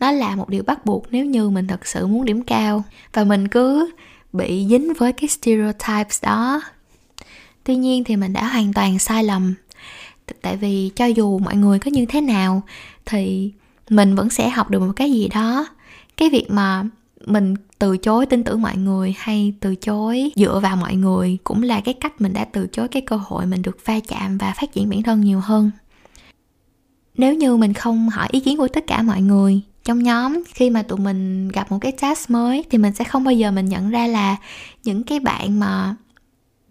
nó 0.00 0.10
là 0.10 0.36
một 0.36 0.48
điều 0.48 0.62
bắt 0.62 0.86
buộc 0.86 1.06
nếu 1.10 1.24
như 1.24 1.50
mình 1.50 1.66
thật 1.66 1.86
sự 1.86 2.06
muốn 2.06 2.24
điểm 2.24 2.42
cao. 2.42 2.84
Và 3.12 3.24
mình 3.24 3.48
cứ 3.48 3.90
bị 4.32 4.66
dính 4.68 4.92
với 4.94 5.12
cái 5.12 5.28
stereotypes 5.28 6.22
đó. 6.22 6.60
Tuy 7.64 7.76
nhiên 7.76 8.04
thì 8.04 8.16
mình 8.16 8.32
đã 8.32 8.48
hoàn 8.48 8.72
toàn 8.72 8.98
sai 8.98 9.24
lầm 9.24 9.54
tại 10.42 10.56
vì 10.56 10.90
cho 10.96 11.06
dù 11.06 11.38
mọi 11.38 11.56
người 11.56 11.78
có 11.78 11.90
như 11.90 12.06
thế 12.06 12.20
nào, 12.20 12.62
thì 13.06 13.52
mình 13.90 14.14
vẫn 14.14 14.30
sẽ 14.30 14.48
học 14.48 14.70
được 14.70 14.80
một 14.80 14.92
cái 14.96 15.12
gì 15.12 15.28
đó. 15.28 15.66
Cái 16.16 16.30
việc 16.30 16.50
mà 16.50 16.84
mình 17.26 17.54
từ 17.78 17.96
chối 17.96 18.26
tin 18.26 18.44
tưởng 18.44 18.62
mọi 18.62 18.76
người 18.76 19.14
hay 19.18 19.54
từ 19.60 19.74
chối 19.74 20.32
dựa 20.36 20.60
vào 20.62 20.76
mọi 20.76 20.94
người 20.94 21.38
cũng 21.44 21.62
là 21.62 21.80
cái 21.80 21.94
cách 21.94 22.20
mình 22.20 22.32
đã 22.32 22.44
từ 22.44 22.66
chối 22.72 22.88
cái 22.88 23.02
cơ 23.02 23.16
hội 23.16 23.46
mình 23.46 23.62
được 23.62 23.78
va 23.84 24.00
chạm 24.08 24.38
và 24.38 24.54
phát 24.60 24.72
triển 24.72 24.90
bản 24.90 25.02
thân 25.02 25.20
nhiều 25.20 25.40
hơn. 25.40 25.70
Nếu 27.16 27.34
như 27.34 27.56
mình 27.56 27.72
không 27.72 28.08
hỏi 28.08 28.28
ý 28.30 28.40
kiến 28.40 28.56
của 28.56 28.68
tất 28.68 28.86
cả 28.86 29.02
mọi 29.02 29.22
người 29.22 29.60
trong 29.84 30.02
nhóm 30.02 30.42
khi 30.54 30.70
mà 30.70 30.82
tụi 30.82 30.98
mình 30.98 31.48
gặp 31.48 31.70
một 31.72 31.78
cái 31.80 31.92
task 31.92 32.30
mới, 32.30 32.64
thì 32.70 32.78
mình 32.78 32.92
sẽ 32.92 33.04
không 33.04 33.24
bao 33.24 33.34
giờ 33.34 33.50
mình 33.50 33.66
nhận 33.66 33.90
ra 33.90 34.06
là 34.06 34.36
những 34.84 35.02
cái 35.02 35.20
bạn 35.20 35.60
mà 35.60 35.96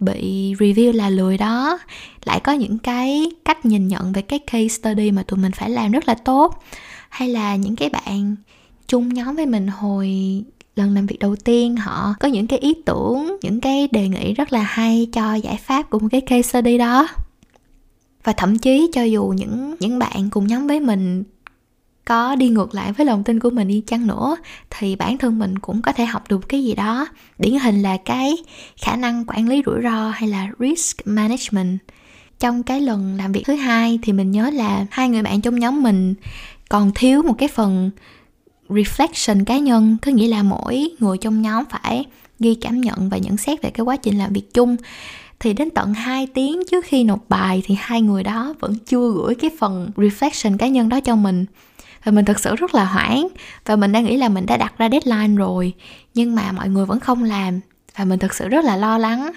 bị 0.05 0.53
review 0.53 0.93
là 0.93 1.09
lười 1.09 1.37
đó. 1.37 1.79
Lại 2.25 2.39
có 2.39 2.51
những 2.51 2.77
cái 2.77 3.31
cách 3.45 3.65
nhìn 3.65 3.87
nhận 3.87 4.11
về 4.11 4.21
cái 4.21 4.39
case 4.39 4.67
study 4.67 5.11
mà 5.11 5.23
tụi 5.23 5.39
mình 5.39 5.51
phải 5.51 5.69
làm 5.69 5.91
rất 5.91 6.07
là 6.07 6.13
tốt. 6.13 6.63
Hay 7.09 7.29
là 7.29 7.55
những 7.55 7.75
cái 7.75 7.89
bạn 7.89 8.35
chung 8.87 9.13
nhóm 9.13 9.35
với 9.35 9.45
mình 9.45 9.67
hồi 9.67 10.09
lần 10.75 10.95
làm 10.95 11.05
việc 11.05 11.19
đầu 11.19 11.35
tiên, 11.35 11.75
họ 11.75 12.13
có 12.19 12.27
những 12.27 12.47
cái 12.47 12.59
ý 12.59 12.73
tưởng, 12.85 13.37
những 13.41 13.61
cái 13.61 13.87
đề 13.91 14.07
nghị 14.07 14.33
rất 14.33 14.53
là 14.53 14.61
hay 14.61 15.07
cho 15.11 15.35
giải 15.35 15.57
pháp 15.57 15.89
của 15.89 15.99
một 15.99 16.07
cái 16.11 16.21
case 16.21 16.41
study 16.41 16.77
đó. 16.77 17.07
Và 18.23 18.33
thậm 18.33 18.57
chí 18.57 18.89
cho 18.93 19.03
dù 19.03 19.33
những 19.37 19.75
những 19.79 19.99
bạn 19.99 20.29
cùng 20.29 20.47
nhóm 20.47 20.67
với 20.67 20.79
mình 20.79 21.23
có 22.05 22.35
đi 22.35 22.49
ngược 22.49 22.75
lại 22.75 22.93
với 22.93 23.05
lòng 23.05 23.23
tin 23.23 23.39
của 23.39 23.49
mình 23.49 23.67
đi 23.67 23.83
chăng 23.87 24.07
nữa, 24.07 24.37
thì 24.69 24.95
bản 24.95 25.17
thân 25.17 25.39
mình 25.39 25.59
cũng 25.59 25.81
có 25.81 25.91
thể 25.91 26.05
học 26.05 26.23
được 26.29 26.49
cái 26.49 26.63
gì 26.63 26.73
đó. 26.73 27.07
Điển 27.39 27.59
hình 27.59 27.81
là 27.81 27.97
cái 28.05 28.35
khả 28.77 28.95
năng 28.95 29.25
quản 29.27 29.49
lý 29.49 29.61
rủi 29.65 29.81
ro 29.83 30.09
hay 30.09 30.29
là 30.29 30.47
risk 30.59 31.07
management. 31.07 31.79
Trong 32.39 32.63
cái 32.63 32.81
lần 32.81 33.15
làm 33.17 33.31
việc 33.31 33.43
thứ 33.45 33.55
hai 33.55 33.99
thì 34.01 34.13
mình 34.13 34.31
nhớ 34.31 34.49
là 34.49 34.85
hai 34.91 35.09
người 35.09 35.21
bạn 35.21 35.41
trong 35.41 35.59
nhóm 35.59 35.83
mình 35.83 36.15
còn 36.69 36.91
thiếu 36.95 37.21
một 37.21 37.33
cái 37.37 37.47
phần 37.47 37.91
reflection 38.69 39.45
cá 39.45 39.57
nhân, 39.57 39.97
có 40.01 40.11
nghĩa 40.11 40.27
là 40.27 40.43
mỗi 40.43 40.89
người 40.99 41.17
trong 41.17 41.41
nhóm 41.41 41.63
phải 41.69 42.05
ghi 42.39 42.55
cảm 42.55 42.81
nhận 42.81 43.09
và 43.09 43.17
nhận 43.17 43.37
xét 43.37 43.61
về 43.61 43.69
cái 43.69 43.83
quá 43.83 43.95
trình 43.95 44.17
làm 44.17 44.33
việc 44.33 44.53
chung. 44.53 44.75
Thì 45.39 45.53
đến 45.53 45.69
tận 45.69 45.93
2 45.93 46.27
tiếng 46.27 46.59
trước 46.71 46.85
khi 46.85 47.03
nộp 47.03 47.29
bài 47.29 47.63
thì 47.65 47.75
hai 47.79 48.01
người 48.01 48.23
đó 48.23 48.53
vẫn 48.59 48.75
chưa 48.85 49.11
gửi 49.11 49.35
cái 49.35 49.51
phần 49.59 49.91
reflection 49.95 50.57
cá 50.57 50.67
nhân 50.67 50.89
đó 50.89 50.99
cho 50.99 51.15
mình 51.15 51.45
và 52.03 52.11
mình 52.11 52.25
thực 52.25 52.39
sự 52.39 52.55
rất 52.55 52.75
là 52.75 52.85
hoảng. 52.85 53.27
Và 53.65 53.75
mình 53.75 53.91
đang 53.91 54.05
nghĩ 54.05 54.17
là 54.17 54.29
mình 54.29 54.45
đã 54.45 54.57
đặt 54.57 54.77
ra 54.77 54.89
deadline 54.89 55.37
rồi, 55.37 55.73
nhưng 56.13 56.35
mà 56.35 56.51
mọi 56.51 56.69
người 56.69 56.85
vẫn 56.85 56.99
không 56.99 57.23
làm. 57.23 57.59
Và 57.97 58.05
mình 58.05 58.19
thực 58.19 58.33
sự 58.33 58.47
rất 58.47 58.65
là 58.65 58.75
lo 58.77 58.97
lắng. 58.97 59.31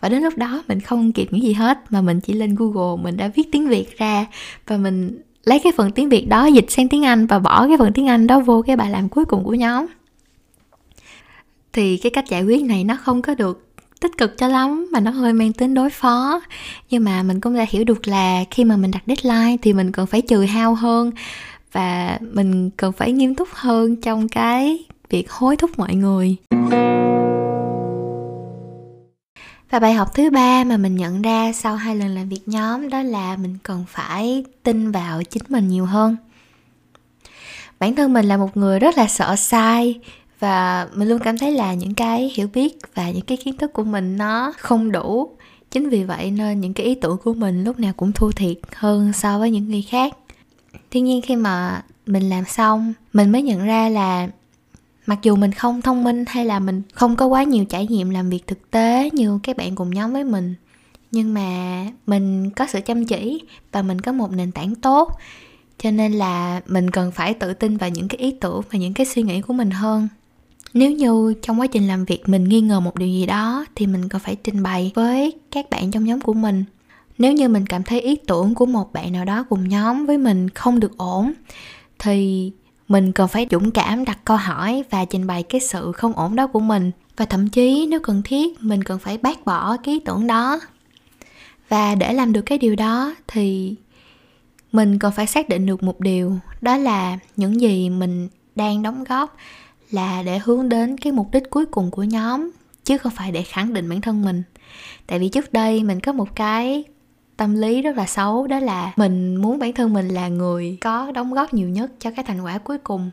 Và 0.00 0.08
đến 0.08 0.22
lúc 0.22 0.36
đó 0.36 0.62
mình 0.68 0.80
không 0.80 1.12
kịp 1.12 1.32
nghĩ 1.32 1.40
gì 1.40 1.52
hết, 1.52 1.78
mà 1.90 2.00
mình 2.00 2.20
chỉ 2.20 2.32
lên 2.32 2.54
google, 2.54 3.02
mình 3.02 3.16
đã 3.16 3.30
viết 3.34 3.52
tiếng 3.52 3.68
việt 3.68 3.98
ra. 3.98 4.26
Và 4.66 4.76
mình 4.76 5.18
lấy 5.44 5.58
cái 5.58 5.72
phần 5.76 5.92
tiếng 5.92 6.08
việt 6.08 6.28
đó 6.28 6.46
dịch 6.46 6.70
sang 6.70 6.88
tiếng 6.88 7.04
anh 7.04 7.26
và 7.26 7.38
bỏ 7.38 7.68
cái 7.68 7.76
phần 7.78 7.92
tiếng 7.92 8.08
anh 8.08 8.26
đó 8.26 8.40
vô 8.40 8.62
cái 8.62 8.76
bài 8.76 8.90
làm 8.90 9.08
cuối 9.08 9.24
cùng 9.24 9.44
của 9.44 9.54
nhóm. 9.54 9.86
Thì 11.72 11.96
cái 11.96 12.10
cách 12.10 12.28
giải 12.28 12.44
quyết 12.44 12.62
này 12.62 12.84
nó 12.84 12.96
không 13.02 13.22
có 13.22 13.34
được 13.34 13.64
tích 14.00 14.18
cực 14.18 14.38
cho 14.38 14.48
lắm, 14.48 14.88
mà 14.92 15.00
nó 15.00 15.10
hơi 15.10 15.32
mang 15.32 15.52
tính 15.52 15.74
đối 15.74 15.90
phó. 15.90 16.40
Nhưng 16.90 17.04
mà 17.04 17.22
mình 17.22 17.40
cũng 17.40 17.56
đã 17.56 17.66
hiểu 17.68 17.84
được 17.84 18.08
là 18.08 18.44
khi 18.50 18.64
mà 18.64 18.76
mình 18.76 18.90
đặt 18.90 19.02
deadline 19.06 19.56
thì 19.62 19.72
mình 19.72 19.92
cần 19.92 20.06
phải 20.06 20.22
trừ 20.22 20.42
hao 20.42 20.74
hơn 20.74 21.10
và 21.72 22.18
mình 22.20 22.70
cần 22.70 22.92
phải 22.92 23.12
nghiêm 23.12 23.34
túc 23.34 23.48
hơn 23.52 23.96
trong 23.96 24.28
cái 24.28 24.84
việc 25.08 25.30
hối 25.30 25.56
thúc 25.56 25.70
mọi 25.78 25.94
người. 25.94 26.36
Và 29.70 29.78
bài 29.78 29.94
học 29.94 30.14
thứ 30.14 30.30
ba 30.30 30.64
mà 30.64 30.76
mình 30.76 30.96
nhận 30.96 31.22
ra 31.22 31.52
sau 31.52 31.76
hai 31.76 31.96
lần 31.96 32.08
làm 32.08 32.28
việc 32.28 32.40
nhóm 32.46 32.88
đó 32.88 33.02
là 33.02 33.36
mình 33.36 33.58
cần 33.62 33.84
phải 33.88 34.44
tin 34.62 34.90
vào 34.90 35.22
chính 35.22 35.42
mình 35.48 35.68
nhiều 35.68 35.84
hơn. 35.84 36.16
Bản 37.78 37.94
thân 37.94 38.12
mình 38.12 38.26
là 38.26 38.36
một 38.36 38.56
người 38.56 38.78
rất 38.78 38.98
là 38.98 39.06
sợ 39.06 39.36
sai 39.36 40.00
và 40.40 40.88
mình 40.94 41.08
luôn 41.08 41.18
cảm 41.18 41.38
thấy 41.38 41.52
là 41.52 41.74
những 41.74 41.94
cái 41.94 42.32
hiểu 42.34 42.48
biết 42.54 42.78
và 42.94 43.10
những 43.10 43.24
cái 43.24 43.36
kiến 43.36 43.56
thức 43.56 43.72
của 43.72 43.84
mình 43.84 44.16
nó 44.18 44.52
không 44.58 44.92
đủ. 44.92 45.36
Chính 45.70 45.88
vì 45.88 46.04
vậy 46.04 46.30
nên 46.30 46.60
những 46.60 46.74
cái 46.74 46.86
ý 46.86 46.94
tưởng 46.94 47.18
của 47.24 47.34
mình 47.34 47.64
lúc 47.64 47.80
nào 47.80 47.92
cũng 47.96 48.12
thua 48.12 48.30
thiệt 48.30 48.56
hơn 48.74 49.12
so 49.12 49.38
với 49.38 49.50
những 49.50 49.68
người 49.68 49.82
khác 49.82 50.14
tuy 50.90 51.00
nhiên 51.00 51.22
khi 51.22 51.36
mà 51.36 51.82
mình 52.06 52.28
làm 52.28 52.44
xong, 52.44 52.92
mình 53.12 53.32
mới 53.32 53.42
nhận 53.42 53.64
ra 53.64 53.88
là 53.88 54.28
mặc 55.06 55.18
dù 55.22 55.36
mình 55.36 55.52
không 55.52 55.82
thông 55.82 56.04
minh 56.04 56.24
hay 56.28 56.44
là 56.44 56.60
mình 56.60 56.82
không 56.92 57.16
có 57.16 57.26
quá 57.26 57.42
nhiều 57.42 57.64
trải 57.64 57.86
nghiệm 57.86 58.10
làm 58.10 58.30
việc 58.30 58.46
thực 58.46 58.70
tế 58.70 59.10
như 59.12 59.38
các 59.42 59.56
bạn 59.56 59.74
cùng 59.74 59.90
nhóm 59.90 60.12
với 60.12 60.24
mình, 60.24 60.54
nhưng 61.10 61.34
mà 61.34 61.84
mình 62.06 62.50
có 62.50 62.66
sự 62.66 62.80
chăm 62.80 63.04
chỉ 63.04 63.40
và 63.72 63.82
mình 63.82 64.00
có 64.00 64.12
một 64.12 64.32
nền 64.32 64.52
tảng 64.52 64.74
tốt, 64.74 65.18
cho 65.78 65.90
nên 65.90 66.12
là 66.12 66.60
mình 66.66 66.90
cần 66.90 67.12
phải 67.12 67.34
tự 67.34 67.54
tin 67.54 67.76
vào 67.76 67.90
những 67.90 68.08
cái 68.08 68.18
ý 68.18 68.30
tưởng 68.40 68.62
và 68.70 68.78
những 68.78 68.94
cái 68.94 69.06
suy 69.06 69.22
nghĩ 69.22 69.40
của 69.40 69.52
mình 69.52 69.70
hơn. 69.70 70.08
Nếu 70.74 70.90
như 70.90 71.34
trong 71.42 71.60
quá 71.60 71.66
trình 71.66 71.88
làm 71.88 72.04
việc 72.04 72.28
mình 72.28 72.44
nghi 72.44 72.60
ngờ 72.60 72.80
một 72.80 72.96
điều 72.96 73.08
gì 73.08 73.26
đó, 73.26 73.64
thì 73.74 73.86
mình 73.86 74.08
cần 74.08 74.20
phải 74.20 74.36
trình 74.36 74.62
bày 74.62 74.92
với 74.94 75.32
các 75.50 75.70
bạn 75.70 75.90
trong 75.90 76.04
nhóm 76.04 76.20
của 76.20 76.32
mình 76.34 76.64
nếu 77.18 77.32
như 77.32 77.48
mình 77.48 77.66
cảm 77.66 77.82
thấy 77.82 78.00
ý 78.00 78.16
tưởng 78.26 78.54
của 78.54 78.66
một 78.66 78.92
bạn 78.92 79.12
nào 79.12 79.24
đó 79.24 79.44
cùng 79.48 79.68
nhóm 79.68 80.06
với 80.06 80.18
mình 80.18 80.50
không 80.50 80.80
được 80.80 80.98
ổn, 80.98 81.32
thì 81.98 82.52
mình 82.88 83.12
cần 83.12 83.28
phải 83.28 83.46
dũng 83.50 83.70
cảm 83.70 84.04
đặt 84.04 84.18
câu 84.24 84.36
hỏi 84.36 84.84
và 84.90 85.04
trình 85.04 85.26
bày 85.26 85.42
cái 85.42 85.60
sự 85.60 85.92
không 85.92 86.12
ổn 86.12 86.36
đó 86.36 86.46
của 86.46 86.60
mình. 86.60 86.90
Và 87.16 87.24
thậm 87.24 87.48
chí, 87.48 87.86
nếu 87.90 88.00
cần 88.00 88.22
thiết, 88.24 88.62
mình 88.62 88.84
cần 88.84 88.98
phải 88.98 89.18
bác 89.18 89.44
bỏ 89.44 89.76
cái 89.76 89.94
ý 89.94 90.00
tưởng 90.00 90.26
đó. 90.26 90.60
Và 91.68 91.94
để 91.94 92.12
làm 92.12 92.32
được 92.32 92.42
cái 92.42 92.58
điều 92.58 92.76
đó, 92.76 93.14
thì 93.26 93.74
mình 94.72 94.98
cần 94.98 95.12
phải 95.12 95.26
xác 95.26 95.48
định 95.48 95.66
được 95.66 95.82
một 95.82 96.00
điều, 96.00 96.36
đó 96.60 96.76
là 96.76 97.18
những 97.36 97.60
gì 97.60 97.90
mình 97.90 98.28
đang 98.56 98.82
đóng 98.82 99.04
góp 99.04 99.36
là 99.90 100.22
để 100.22 100.38
hướng 100.38 100.68
đến 100.68 100.98
cái 100.98 101.12
mục 101.12 101.28
đích 101.32 101.50
cuối 101.50 101.66
cùng 101.66 101.90
của 101.90 102.02
nhóm, 102.02 102.50
chứ 102.84 102.98
không 102.98 103.12
phải 103.16 103.32
để 103.32 103.42
khẳng 103.42 103.72
định 103.72 103.88
bản 103.88 104.00
thân 104.00 104.22
mình. 104.22 104.42
Tại 105.06 105.18
vì 105.18 105.28
trước 105.28 105.52
đây 105.52 105.84
mình 105.84 106.00
có 106.00 106.12
một 106.12 106.36
cái 106.36 106.84
tâm 107.38 107.54
lý 107.54 107.82
rất 107.82 107.96
là 107.96 108.06
xấu, 108.06 108.46
đó 108.46 108.58
là 108.58 108.92
mình 108.96 109.36
muốn 109.36 109.58
bản 109.58 109.72
thân 109.72 109.92
mình 109.92 110.08
là 110.08 110.28
người 110.28 110.78
có 110.80 111.12
đóng 111.12 111.34
góp 111.34 111.54
nhiều 111.54 111.68
nhất 111.68 111.92
cho 111.98 112.10
cái 112.10 112.24
thành 112.24 112.40
quả 112.44 112.58
cuối 112.58 112.78
cùng. 112.78 113.10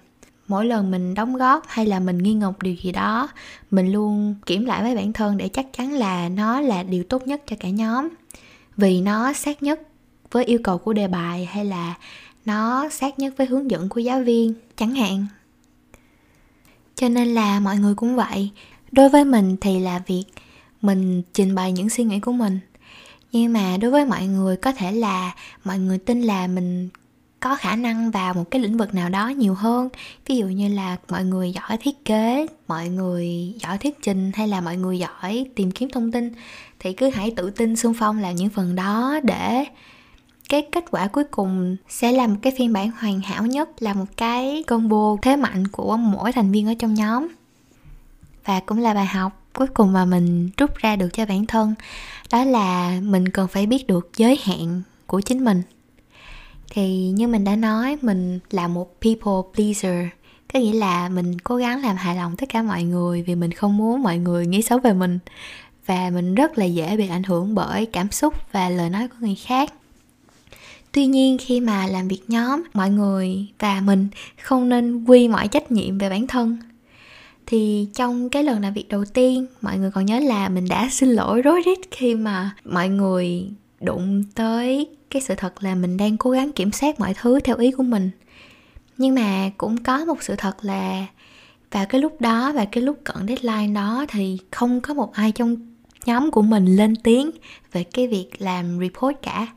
Mỗi 0.47 0.65
lần 0.65 0.91
mình 0.91 1.13
đóng 1.13 1.35
góp 1.37 1.63
hay 1.67 1.85
là 1.85 1.99
mình 1.99 2.17
nghi 2.17 2.33
ngờ 2.33 2.49
một 2.49 2.63
điều 2.63 2.75
gì 2.75 2.91
đó, 2.91 3.29
mình 3.71 3.91
luôn 3.91 4.35
kiểm 4.45 4.65
lại 4.65 4.83
với 4.83 4.95
bản 4.95 5.13
thân 5.13 5.37
để 5.37 5.47
chắc 5.47 5.65
chắn 5.77 5.93
là 5.93 6.29
nó 6.29 6.61
là 6.61 6.83
điều 6.83 7.03
tốt 7.03 7.27
nhất 7.27 7.43
cho 7.47 7.55
cả 7.59 7.69
nhóm. 7.69 8.09
Vì 8.77 9.01
nó 9.01 9.33
sát 9.33 9.63
nhất 9.63 9.81
với 10.31 10.45
yêu 10.45 10.59
cầu 10.63 10.77
của 10.77 10.93
đề 10.93 11.07
bài 11.07 11.45
hay 11.45 11.65
là 11.65 11.95
nó 12.45 12.89
sát 12.89 13.19
nhất 13.19 13.33
với 13.37 13.47
hướng 13.47 13.71
dẫn 13.71 13.89
của 13.89 13.99
giáo 13.99 14.21
viên, 14.21 14.53
chẳng 14.75 14.95
hạn. 14.95 15.27
Cho 16.95 17.09
nên 17.09 17.27
là 17.27 17.59
mọi 17.59 17.77
người 17.77 17.95
cũng 17.95 18.15
vậy. 18.15 18.49
Đối 18.91 19.09
với 19.09 19.25
mình 19.25 19.57
thì 19.61 19.79
là 19.79 20.01
việc 20.07 20.25
mình 20.81 21.21
trình 21.33 21.55
bày 21.55 21.71
những 21.71 21.89
suy 21.89 22.03
nghĩ 22.03 22.19
của 22.19 22.31
mình 22.31 22.59
nhưng 23.35 23.53
mà 23.53 23.77
đối 23.77 23.91
với 23.91 24.05
mọi 24.05 24.27
người, 24.27 24.57
có 24.57 24.71
thể 24.71 24.91
là 24.91 25.31
mọi 25.63 25.79
người 25.79 25.97
tin 25.97 26.21
là 26.21 26.47
mình 26.47 26.89
có 27.39 27.55
khả 27.55 27.75
năng 27.75 28.11
vào 28.11 28.33
một 28.33 28.51
cái 28.51 28.61
lĩnh 28.61 28.77
vực 28.77 28.93
nào 28.93 29.09
đó 29.09 29.27
nhiều 29.27 29.53
hơn. 29.53 29.89
Ví 30.25 30.37
dụ 30.37 30.45
như 30.45 30.67
là 30.67 30.97
mọi 31.09 31.23
người 31.25 31.51
giỏi 31.51 31.77
thiết 31.77 32.05
kế, 32.05 32.47
mọi 32.67 32.89
người 32.89 33.53
giỏi 33.61 33.77
thuyết 33.77 34.01
trình 34.01 34.31
hay 34.35 34.47
là 34.47 34.61
mọi 34.61 34.77
người 34.77 34.99
giỏi 34.99 35.45
tìm 35.55 35.71
kiếm 35.71 35.89
thông 35.89 36.11
tin, 36.11 36.31
thì 36.79 36.93
cứ 36.93 37.09
hãy 37.09 37.33
tự 37.35 37.49
tin 37.49 37.75
xung 37.75 37.93
phong 37.93 38.19
làm 38.19 38.35
những 38.35 38.49
phần 38.49 38.75
đó 38.75 39.19
để 39.23 39.65
cái 40.49 40.67
kết 40.71 40.85
quả 40.91 41.07
cuối 41.07 41.23
cùng 41.23 41.75
sẽ 41.89 42.11
là 42.11 42.27
một 42.27 42.35
cái 42.41 42.53
phiên 42.57 42.73
bản 42.73 42.91
hoàn 42.91 43.19
hảo 43.21 43.45
nhất, 43.45 43.69
là 43.79 43.93
một 43.93 44.05
cái 44.17 44.63
combo 44.67 45.15
thế 45.21 45.35
mạnh 45.35 45.67
của 45.67 45.97
mỗi 45.97 46.31
thành 46.31 46.51
viên 46.51 46.67
ở 46.67 46.73
trong 46.79 46.93
nhóm. 46.93 47.27
Và 48.45 48.59
cũng 48.59 48.79
là 48.79 48.93
bài 48.93 49.05
học 49.05 49.44
cuối 49.55 49.67
cùng 49.67 49.93
mà 49.93 50.05
mình 50.05 50.49
rút 50.57 50.75
ra 50.75 50.95
được 50.95 51.09
cho 51.13 51.25
bản 51.25 51.45
thân, 51.45 51.75
đó 52.31 52.43
là 52.43 52.99
mình 53.03 53.29
cần 53.29 53.47
phải 53.47 53.65
biết 53.65 53.87
được 53.87 54.11
giới 54.17 54.39
hạn 54.43 54.81
của 55.07 55.21
chính 55.21 55.45
mình. 55.45 55.61
Thì 56.69 57.09
như 57.09 57.27
mình 57.27 57.43
đã 57.43 57.55
nói, 57.55 57.97
mình 58.01 58.39
là 58.51 58.67
một 58.67 59.01
people 59.01 59.51
pleaser, 59.53 60.07
có 60.53 60.59
nghĩa 60.59 60.73
là 60.73 61.09
mình 61.09 61.39
cố 61.39 61.55
gắng 61.55 61.81
làm 61.81 61.95
hài 61.95 62.15
lòng 62.15 62.35
tất 62.37 62.49
cả 62.49 62.61
mọi 62.61 62.83
người 62.83 63.21
vì 63.21 63.35
mình 63.35 63.51
không 63.51 63.77
muốn 63.77 64.03
mọi 64.03 64.17
người 64.17 64.47
nghĩ 64.47 64.61
xấu 64.61 64.79
về 64.79 64.93
mình. 64.93 65.19
Và 65.85 66.09
mình 66.09 66.35
rất 66.35 66.57
là 66.57 66.65
dễ 66.65 66.97
bị 66.97 67.07
ảnh 67.07 67.23
hưởng 67.23 67.55
bởi 67.55 67.85
cảm 67.85 68.11
xúc 68.11 68.33
và 68.51 68.69
lời 68.69 68.89
nói 68.89 69.07
của 69.07 69.15
người 69.19 69.35
khác. 69.35 69.73
Tuy 70.91 71.05
nhiên, 71.05 71.37
khi 71.41 71.59
mà 71.59 71.87
làm 71.87 72.07
việc 72.07 72.21
nhóm, 72.27 72.63
mọi 72.73 72.89
người 72.89 73.47
và 73.59 73.81
mình 73.81 74.07
không 74.41 74.69
nên 74.69 75.05
quy 75.05 75.27
mọi 75.27 75.47
trách 75.47 75.71
nhiệm 75.71 75.97
về 75.97 76.09
bản 76.09 76.27
thân 76.27 76.57
thì 77.45 77.87
trong 77.93 78.29
cái 78.29 78.43
lần 78.43 78.61
làm 78.61 78.73
việc 78.73 78.89
đầu 78.89 79.05
tiên, 79.05 79.45
mọi 79.61 79.77
người 79.77 79.91
còn 79.91 80.05
nhớ 80.05 80.19
là 80.19 80.49
mình 80.49 80.67
đã 80.69 80.89
xin 80.91 81.09
lỗi 81.09 81.41
rối 81.41 81.61
rít 81.61 81.79
khi 81.91 82.15
mà 82.15 82.55
mọi 82.65 82.89
người 82.89 83.49
đụng 83.81 84.23
tới 84.35 84.87
cái 85.09 85.21
sự 85.21 85.35
thật 85.37 85.63
là 85.63 85.75
mình 85.75 85.97
đang 85.97 86.17
cố 86.17 86.31
gắng 86.31 86.51
kiểm 86.51 86.71
soát 86.71 86.99
mọi 86.99 87.13
thứ 87.13 87.39
theo 87.39 87.57
ý 87.57 87.71
của 87.71 87.83
mình. 87.83 88.11
Nhưng 88.97 89.15
mà 89.15 89.49
cũng 89.57 89.83
có 89.83 90.05
một 90.05 90.23
sự 90.23 90.35
thật 90.37 90.65
là 90.65 91.05
vào 91.71 91.85
cái 91.85 92.01
lúc 92.01 92.21
đó 92.21 92.51
và 92.55 92.65
cái 92.65 92.83
lúc 92.83 92.97
cận 93.03 93.27
deadline 93.27 93.73
đó 93.73 94.05
thì 94.09 94.37
không 94.51 94.81
có 94.81 94.93
một 94.93 95.13
ai 95.13 95.31
trong 95.31 95.55
nhóm 96.05 96.31
của 96.31 96.41
mình 96.41 96.65
lên 96.65 96.95
tiếng 96.95 97.31
về 97.71 97.83
cái 97.83 98.07
việc 98.07 98.29
làm 98.39 98.79
report 98.79 99.15
cả. 99.21 99.47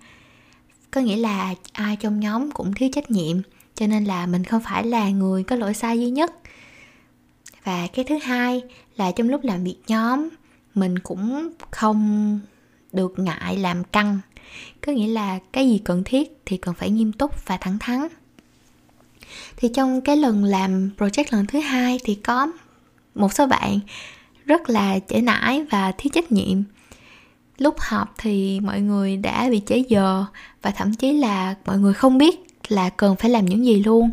Có 0.91 1.01
nghĩa 1.01 1.17
là 1.17 1.55
ai 1.73 1.97
trong 1.97 2.21
nhóm 2.21 2.51
cũng 2.51 2.75
thiếu 2.75 2.89
trách 2.93 3.11
nhiệm, 3.11 3.37
cho 3.75 3.87
nên 3.87 4.05
là 4.05 4.27
mình 4.27 4.45
không 4.45 4.63
phải 4.65 4.85
là 4.87 5.11
người 5.11 5.43
có 5.43 5.57
lỗi 5.57 5.75
sai 5.75 6.01
duy 6.01 6.11
nhất 6.11 6.33
và 7.65 7.87
cái 7.87 8.05
thứ 8.05 8.19
hai 8.19 8.63
là 8.97 9.13
trong 9.13 9.29
lúc 9.29 9.45
làm 9.45 9.65
việc 9.65 9.77
nhóm, 9.87 10.29
mình 10.75 10.99
cũng 10.99 11.49
không 11.71 12.41
được 12.93 13.19
ngại 13.19 13.57
làm 13.57 13.85
căng. 13.85 14.21
Có 14.87 14.93
nghĩa 14.93 15.07
là 15.07 15.39
cái 15.53 15.69
gì 15.69 15.81
cần 15.85 16.03
thiết 16.05 16.41
thì 16.47 16.57
cần 16.57 16.75
phải 16.75 16.91
nghiêm 16.91 17.13
túc 17.13 17.47
và 17.47 17.57
thẳng 17.57 17.79
thắn. 17.79 18.09
Thì 19.57 19.69
trong 19.75 20.01
cái 20.01 20.17
lần 20.17 20.45
làm 20.45 20.91
project 20.99 21.25
lần 21.31 21.47
thứ 21.47 21.61
hai 21.61 22.01
thì 22.05 22.15
có 22.15 22.47
một 23.15 23.33
số 23.33 23.47
bạn 23.47 23.81
rất 24.45 24.71
là 24.71 24.99
trễ 25.09 25.21
nải 25.21 25.65
và 25.71 25.93
thiếu 25.99 26.11
trách 26.15 26.33
nhiệm. 26.33 26.63
Lúc 27.59 27.75
họp 27.79 28.15
thì 28.19 28.61
mọi 28.61 28.81
người 28.81 29.17
đã 29.17 29.49
bị 29.51 29.63
trễ 29.67 29.83
giờ 29.89 30.25
và 30.63 30.71
thậm 30.71 30.95
chí 30.95 31.13
là 31.13 31.55
mọi 31.67 31.79
người 31.79 31.95
không 31.95 32.19
biết 32.19 32.41
là 32.69 32.91
cần 32.91 33.17
phải 33.17 33.31
làm 33.31 33.47
những 33.47 33.65
gì 33.65 33.83
luôn 33.83 34.11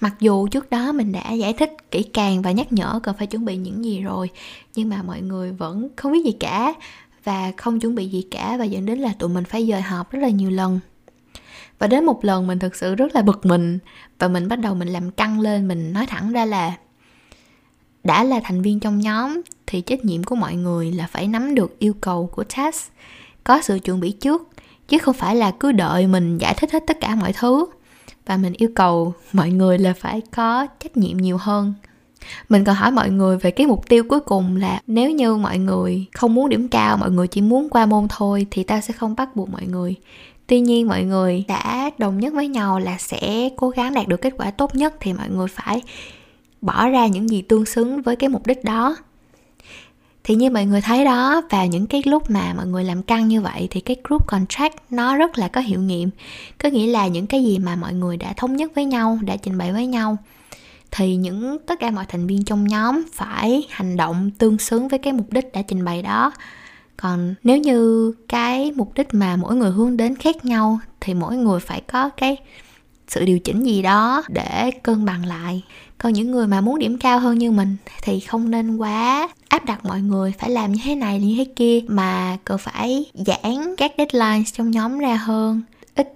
mặc 0.00 0.14
dù 0.20 0.48
trước 0.48 0.70
đó 0.70 0.92
mình 0.92 1.12
đã 1.12 1.32
giải 1.32 1.52
thích 1.52 1.90
kỹ 1.90 2.02
càng 2.02 2.42
và 2.42 2.50
nhắc 2.50 2.72
nhở 2.72 3.00
cần 3.02 3.16
phải 3.18 3.26
chuẩn 3.26 3.44
bị 3.44 3.56
những 3.56 3.84
gì 3.84 4.02
rồi, 4.02 4.30
nhưng 4.74 4.88
mà 4.88 5.02
mọi 5.02 5.20
người 5.20 5.52
vẫn 5.52 5.88
không 5.96 6.12
biết 6.12 6.24
gì 6.24 6.32
cả 6.32 6.74
và 7.24 7.52
không 7.56 7.80
chuẩn 7.80 7.94
bị 7.94 8.08
gì 8.08 8.26
cả 8.30 8.56
và 8.58 8.64
dẫn 8.64 8.86
đến 8.86 8.98
là 8.98 9.12
tụi 9.18 9.28
mình 9.28 9.44
phải 9.44 9.66
dời 9.66 9.82
họp 9.82 10.10
rất 10.10 10.18
là 10.20 10.28
nhiều 10.28 10.50
lần. 10.50 10.80
Và 11.78 11.86
đến 11.86 12.04
một 12.04 12.24
lần 12.24 12.46
mình 12.46 12.58
thực 12.58 12.76
sự 12.76 12.94
rất 12.94 13.14
là 13.14 13.22
bực 13.22 13.46
mình 13.46 13.78
và 14.18 14.28
mình 14.28 14.48
bắt 14.48 14.58
đầu 14.58 14.74
mình 14.74 14.88
làm 14.88 15.10
căng 15.10 15.40
lên, 15.40 15.68
mình 15.68 15.92
nói 15.92 16.06
thẳng 16.06 16.32
ra 16.32 16.44
là 16.44 16.76
đã 18.04 18.24
là 18.24 18.40
thành 18.44 18.62
viên 18.62 18.80
trong 18.80 18.98
nhóm 18.98 19.40
thì 19.66 19.80
trách 19.80 20.04
nhiệm 20.04 20.24
của 20.24 20.36
mọi 20.36 20.54
người 20.54 20.92
là 20.92 21.06
phải 21.06 21.28
nắm 21.28 21.54
được 21.54 21.78
yêu 21.78 21.94
cầu 22.00 22.26
của 22.26 22.44
task, 22.44 22.92
có 23.44 23.62
sự 23.62 23.78
chuẩn 23.78 24.00
bị 24.00 24.10
trước, 24.10 24.48
chứ 24.88 24.98
không 24.98 25.14
phải 25.14 25.36
là 25.36 25.50
cứ 25.50 25.72
đợi 25.72 26.06
mình 26.06 26.38
giải 26.38 26.54
thích 26.54 26.72
hết 26.72 26.84
tất 26.86 26.96
cả 27.00 27.14
mọi 27.14 27.32
thứ 27.32 27.66
và 28.28 28.36
mình 28.36 28.52
yêu 28.56 28.68
cầu 28.74 29.14
mọi 29.32 29.50
người 29.50 29.78
là 29.78 29.92
phải 29.92 30.22
có 30.36 30.66
trách 30.80 30.96
nhiệm 30.96 31.16
nhiều 31.16 31.36
hơn. 31.36 31.74
Mình 32.48 32.64
còn 32.64 32.74
hỏi 32.74 32.90
mọi 32.90 33.10
người 33.10 33.38
về 33.38 33.50
cái 33.50 33.66
mục 33.66 33.88
tiêu 33.88 34.04
cuối 34.08 34.20
cùng 34.20 34.56
là 34.56 34.80
nếu 34.86 35.10
như 35.10 35.36
mọi 35.36 35.58
người 35.58 36.06
không 36.14 36.34
muốn 36.34 36.48
điểm 36.48 36.68
cao, 36.68 36.96
mọi 36.96 37.10
người 37.10 37.28
chỉ 37.28 37.40
muốn 37.40 37.68
qua 37.68 37.86
môn 37.86 38.06
thôi 38.08 38.46
thì 38.50 38.64
ta 38.64 38.80
sẽ 38.80 38.92
không 38.92 39.14
bắt 39.16 39.36
buộc 39.36 39.48
mọi 39.48 39.66
người. 39.66 39.94
Tuy 40.46 40.60
nhiên 40.60 40.88
mọi 40.88 41.02
người 41.02 41.44
đã 41.48 41.90
đồng 41.98 42.18
nhất 42.18 42.34
với 42.34 42.48
nhau 42.48 42.78
là 42.78 42.98
sẽ 42.98 43.50
cố 43.56 43.68
gắng 43.70 43.94
đạt 43.94 44.08
được 44.08 44.20
kết 44.20 44.34
quả 44.38 44.50
tốt 44.50 44.74
nhất 44.74 44.94
thì 45.00 45.12
mọi 45.12 45.28
người 45.30 45.48
phải 45.48 45.82
bỏ 46.60 46.88
ra 46.88 47.06
những 47.06 47.30
gì 47.30 47.42
tương 47.42 47.66
xứng 47.66 48.02
với 48.02 48.16
cái 48.16 48.28
mục 48.28 48.46
đích 48.46 48.64
đó 48.64 48.96
thì 50.28 50.34
như 50.34 50.50
mọi 50.50 50.64
người 50.64 50.80
thấy 50.80 51.04
đó, 51.04 51.42
vào 51.50 51.66
những 51.66 51.86
cái 51.86 52.02
lúc 52.06 52.30
mà 52.30 52.54
mọi 52.56 52.66
người 52.66 52.84
làm 52.84 53.02
căng 53.02 53.28
như 53.28 53.40
vậy 53.40 53.68
thì 53.70 53.80
cái 53.80 53.96
group 54.04 54.26
contract 54.26 54.74
nó 54.90 55.16
rất 55.16 55.38
là 55.38 55.48
có 55.48 55.60
hiệu 55.60 55.80
nghiệm. 55.80 56.10
Có 56.58 56.68
nghĩa 56.68 56.86
là 56.86 57.06
những 57.06 57.26
cái 57.26 57.44
gì 57.44 57.58
mà 57.58 57.76
mọi 57.76 57.94
người 57.94 58.16
đã 58.16 58.32
thống 58.32 58.56
nhất 58.56 58.72
với 58.74 58.84
nhau, 58.84 59.18
đã 59.22 59.36
trình 59.36 59.58
bày 59.58 59.72
với 59.72 59.86
nhau, 59.86 60.16
thì 60.90 61.16
những, 61.16 61.58
tất 61.66 61.74
cả 61.80 61.90
mọi 61.90 62.04
thành 62.08 62.26
viên 62.26 62.44
trong 62.44 62.68
nhóm 62.68 63.02
phải 63.12 63.66
hành 63.70 63.96
động 63.96 64.30
tương 64.38 64.58
xứng 64.58 64.88
với 64.88 64.98
cái 64.98 65.12
mục 65.12 65.32
đích 65.32 65.52
đã 65.52 65.62
trình 65.62 65.84
bày 65.84 66.02
đó. 66.02 66.32
Còn 66.96 67.34
nếu 67.44 67.58
như 67.58 68.12
cái 68.28 68.72
mục 68.76 68.94
đích 68.94 69.14
mà 69.14 69.36
mỗi 69.36 69.56
người 69.56 69.70
hướng 69.70 69.96
đến 69.96 70.16
khác 70.16 70.44
nhau 70.44 70.78
thì 71.00 71.14
mỗi 71.14 71.36
người 71.36 71.60
phải 71.60 71.80
có 71.80 72.08
cái 72.08 72.36
sự 73.08 73.24
điều 73.24 73.38
chỉnh 73.38 73.64
gì 73.64 73.82
đó 73.82 74.22
để 74.28 74.70
cân 74.82 75.04
bằng 75.04 75.26
lại. 75.26 75.62
Còn 75.98 76.12
những 76.12 76.30
người 76.30 76.46
mà 76.46 76.60
muốn 76.60 76.78
điểm 76.78 76.98
cao 76.98 77.18
hơn 77.18 77.38
như 77.38 77.50
mình 77.50 77.76
thì 78.02 78.20
không 78.20 78.50
nên 78.50 78.76
quá 78.76 79.28
áp 79.48 79.64
đặt 79.64 79.84
mọi 79.84 80.00
người 80.00 80.32
phải 80.38 80.50
làm 80.50 80.72
như 80.72 80.80
thế 80.84 80.94
này 80.94 81.20
như 81.20 81.34
thế 81.36 81.44
kia 81.56 81.80
mà 81.88 82.38
cần 82.44 82.58
phải 82.58 83.06
giãn 83.14 83.76
các 83.76 83.92
deadline 83.98 84.44
trong 84.52 84.70
nhóm 84.70 84.98
ra 84.98 85.16
hơn 85.16 85.62
ít 85.94 86.12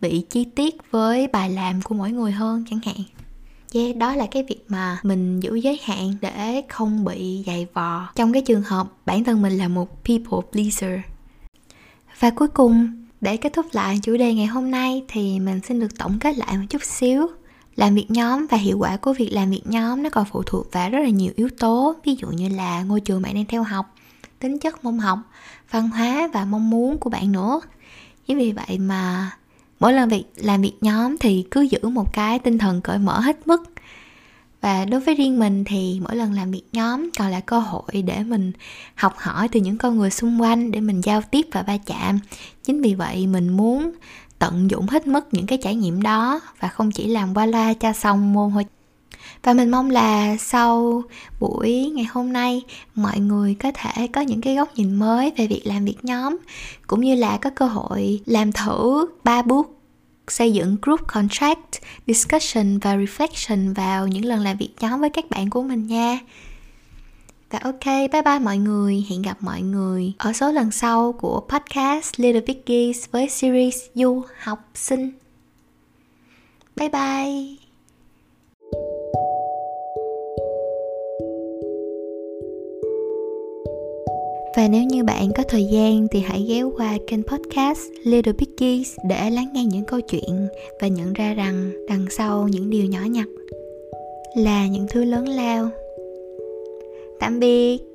bị 0.00 0.20
chi 0.30 0.44
tiết 0.44 0.76
với 0.90 1.26
bài 1.26 1.50
làm 1.50 1.82
của 1.82 1.94
mỗi 1.94 2.10
người 2.10 2.32
hơn 2.32 2.64
chẳng 2.70 2.80
hạn. 2.84 3.04
Yeah, 3.74 3.96
đó 3.96 4.14
là 4.14 4.26
cái 4.30 4.42
việc 4.42 4.64
mà 4.68 4.98
mình 5.02 5.40
giữ 5.40 5.54
giới 5.54 5.80
hạn 5.82 6.14
để 6.20 6.62
không 6.68 7.04
bị 7.04 7.44
dày 7.46 7.66
vò. 7.72 8.10
Trong 8.14 8.32
cái 8.32 8.42
trường 8.42 8.62
hợp 8.62 8.86
bản 9.06 9.24
thân 9.24 9.42
mình 9.42 9.52
là 9.52 9.68
một 9.68 10.04
people 10.04 10.50
pleaser. 10.52 11.00
Và 12.18 12.30
cuối 12.30 12.48
cùng 12.48 13.04
để 13.20 13.36
kết 13.36 13.52
thúc 13.52 13.66
lại 13.72 13.98
chủ 14.02 14.16
đề 14.16 14.34
ngày 14.34 14.46
hôm 14.46 14.70
nay 14.70 15.04
thì 15.08 15.40
mình 15.40 15.60
xin 15.68 15.80
được 15.80 15.98
tổng 15.98 16.18
kết 16.18 16.36
lại 16.36 16.56
một 16.56 16.64
chút 16.70 16.84
xíu. 16.84 17.26
Làm 17.76 17.94
việc 17.94 18.06
nhóm 18.08 18.46
và 18.46 18.56
hiệu 18.56 18.78
quả 18.78 18.96
của 18.96 19.12
việc 19.12 19.30
làm 19.32 19.50
việc 19.50 19.62
nhóm 19.64 20.02
nó 20.02 20.10
còn 20.10 20.24
phụ 20.32 20.42
thuộc 20.42 20.72
vào 20.72 20.90
rất 20.90 20.98
là 20.98 21.08
nhiều 21.08 21.32
yếu 21.36 21.48
tố, 21.58 21.94
ví 22.04 22.16
dụ 22.20 22.28
như 22.28 22.48
là 22.48 22.82
ngôi 22.82 23.00
trường 23.00 23.22
bạn 23.22 23.34
đang 23.34 23.44
theo 23.44 23.62
học, 23.62 23.94
tính 24.38 24.58
chất 24.58 24.84
môn 24.84 24.98
học, 24.98 25.18
văn 25.70 25.88
hóa 25.88 26.28
và 26.32 26.44
mong 26.44 26.70
muốn 26.70 26.98
của 26.98 27.10
bạn 27.10 27.32
nữa. 27.32 27.60
Chính 28.26 28.38
vì 28.38 28.52
vậy 28.52 28.78
mà 28.78 29.30
mỗi 29.80 29.92
lần 29.92 30.08
việc, 30.08 30.24
làm 30.36 30.62
việc 30.62 30.74
nhóm 30.80 31.16
thì 31.16 31.46
cứ 31.50 31.60
giữ 31.60 31.88
một 31.88 32.12
cái 32.12 32.38
tinh 32.38 32.58
thần 32.58 32.80
cởi 32.80 32.98
mở 32.98 33.20
hết 33.20 33.46
mức 33.46 33.62
và 34.60 34.84
đối 34.84 35.00
với 35.00 35.14
riêng 35.14 35.38
mình 35.38 35.64
thì 35.64 36.00
mỗi 36.02 36.16
lần 36.16 36.32
làm 36.32 36.50
việc 36.50 36.62
nhóm 36.72 37.10
còn 37.18 37.30
là 37.30 37.40
cơ 37.40 37.58
hội 37.58 38.02
để 38.04 38.22
mình 38.22 38.52
học 38.94 39.14
hỏi 39.16 39.48
từ 39.48 39.60
những 39.60 39.78
con 39.78 39.98
người 39.98 40.10
xung 40.10 40.42
quanh 40.42 40.70
để 40.70 40.80
mình 40.80 41.00
giao 41.00 41.22
tiếp 41.22 41.46
và 41.52 41.62
va 41.62 41.76
chạm. 41.86 42.18
Chính 42.62 42.82
vì 42.82 42.94
vậy 42.94 43.26
mình 43.26 43.48
muốn 43.48 43.90
tận 44.38 44.70
dụng 44.70 44.86
hết 44.86 45.06
mức 45.06 45.28
những 45.32 45.46
cái 45.46 45.58
trải 45.62 45.74
nghiệm 45.74 46.02
đó 46.02 46.40
và 46.60 46.68
không 46.68 46.90
chỉ 46.90 47.06
làm 47.06 47.34
qua 47.34 47.46
loa 47.46 47.74
cho 47.74 47.92
xong 47.92 48.32
môn 48.32 48.50
thôi. 48.50 48.64
Và 49.42 49.52
mình 49.52 49.70
mong 49.70 49.90
là 49.90 50.36
sau 50.36 51.02
buổi 51.40 51.92
ngày 51.94 52.06
hôm 52.10 52.32
nay, 52.32 52.62
mọi 52.94 53.18
người 53.18 53.54
có 53.54 53.72
thể 53.74 54.06
có 54.06 54.20
những 54.20 54.40
cái 54.40 54.54
góc 54.54 54.68
nhìn 54.76 54.94
mới 54.94 55.32
về 55.36 55.46
việc 55.46 55.62
làm 55.64 55.84
việc 55.84 56.04
nhóm, 56.04 56.36
cũng 56.86 57.00
như 57.00 57.14
là 57.14 57.36
có 57.36 57.50
cơ 57.50 57.66
hội 57.66 58.20
làm 58.26 58.52
thử 58.52 59.06
ba 59.24 59.42
bước 59.42 59.79
xây 60.32 60.52
dựng 60.52 60.76
group 60.82 61.00
contract, 61.08 61.82
discussion 62.06 62.78
và 62.78 62.96
reflection 62.96 63.74
vào 63.74 64.08
những 64.08 64.24
lần 64.24 64.40
làm 64.40 64.56
việc 64.56 64.70
nhóm 64.80 65.00
với 65.00 65.10
các 65.10 65.30
bạn 65.30 65.50
của 65.50 65.62
mình 65.62 65.86
nha. 65.86 66.18
và 67.50 67.58
ok 67.62 67.84
bye 67.84 68.22
bye 68.24 68.38
mọi 68.38 68.58
người. 68.58 69.04
Hẹn 69.10 69.22
gặp 69.22 69.36
mọi 69.40 69.62
người 69.62 70.12
ở 70.18 70.32
số 70.32 70.52
lần 70.52 70.70
sau 70.70 71.12
của 71.12 71.40
podcast 71.48 72.20
little 72.20 72.40
Biggies 72.40 73.10
với 73.10 73.28
series 73.28 73.78
du 73.94 74.22
học 74.42 74.58
sinh. 74.74 75.10
Bye 76.76 76.88
bye. 76.88 77.59
Và 84.60 84.68
nếu 84.68 84.84
như 84.84 85.04
bạn 85.04 85.32
có 85.36 85.42
thời 85.48 85.64
gian 85.64 86.06
thì 86.10 86.20
hãy 86.20 86.46
ghé 86.48 86.62
qua 86.62 86.98
kênh 87.06 87.22
podcast 87.22 87.80
Little 88.04 88.32
Biggies 88.32 88.98
để 89.08 89.30
lắng 89.30 89.48
nghe 89.54 89.64
những 89.64 89.84
câu 89.84 90.00
chuyện 90.00 90.48
và 90.80 90.88
nhận 90.88 91.12
ra 91.12 91.34
rằng 91.34 91.70
đằng 91.88 92.06
sau 92.10 92.48
những 92.48 92.70
điều 92.70 92.84
nhỏ 92.84 93.00
nhặt 93.10 93.26
là 94.36 94.66
những 94.66 94.86
thứ 94.90 95.04
lớn 95.04 95.28
lao. 95.28 95.68
Tạm 97.20 97.40
biệt. 97.40 97.89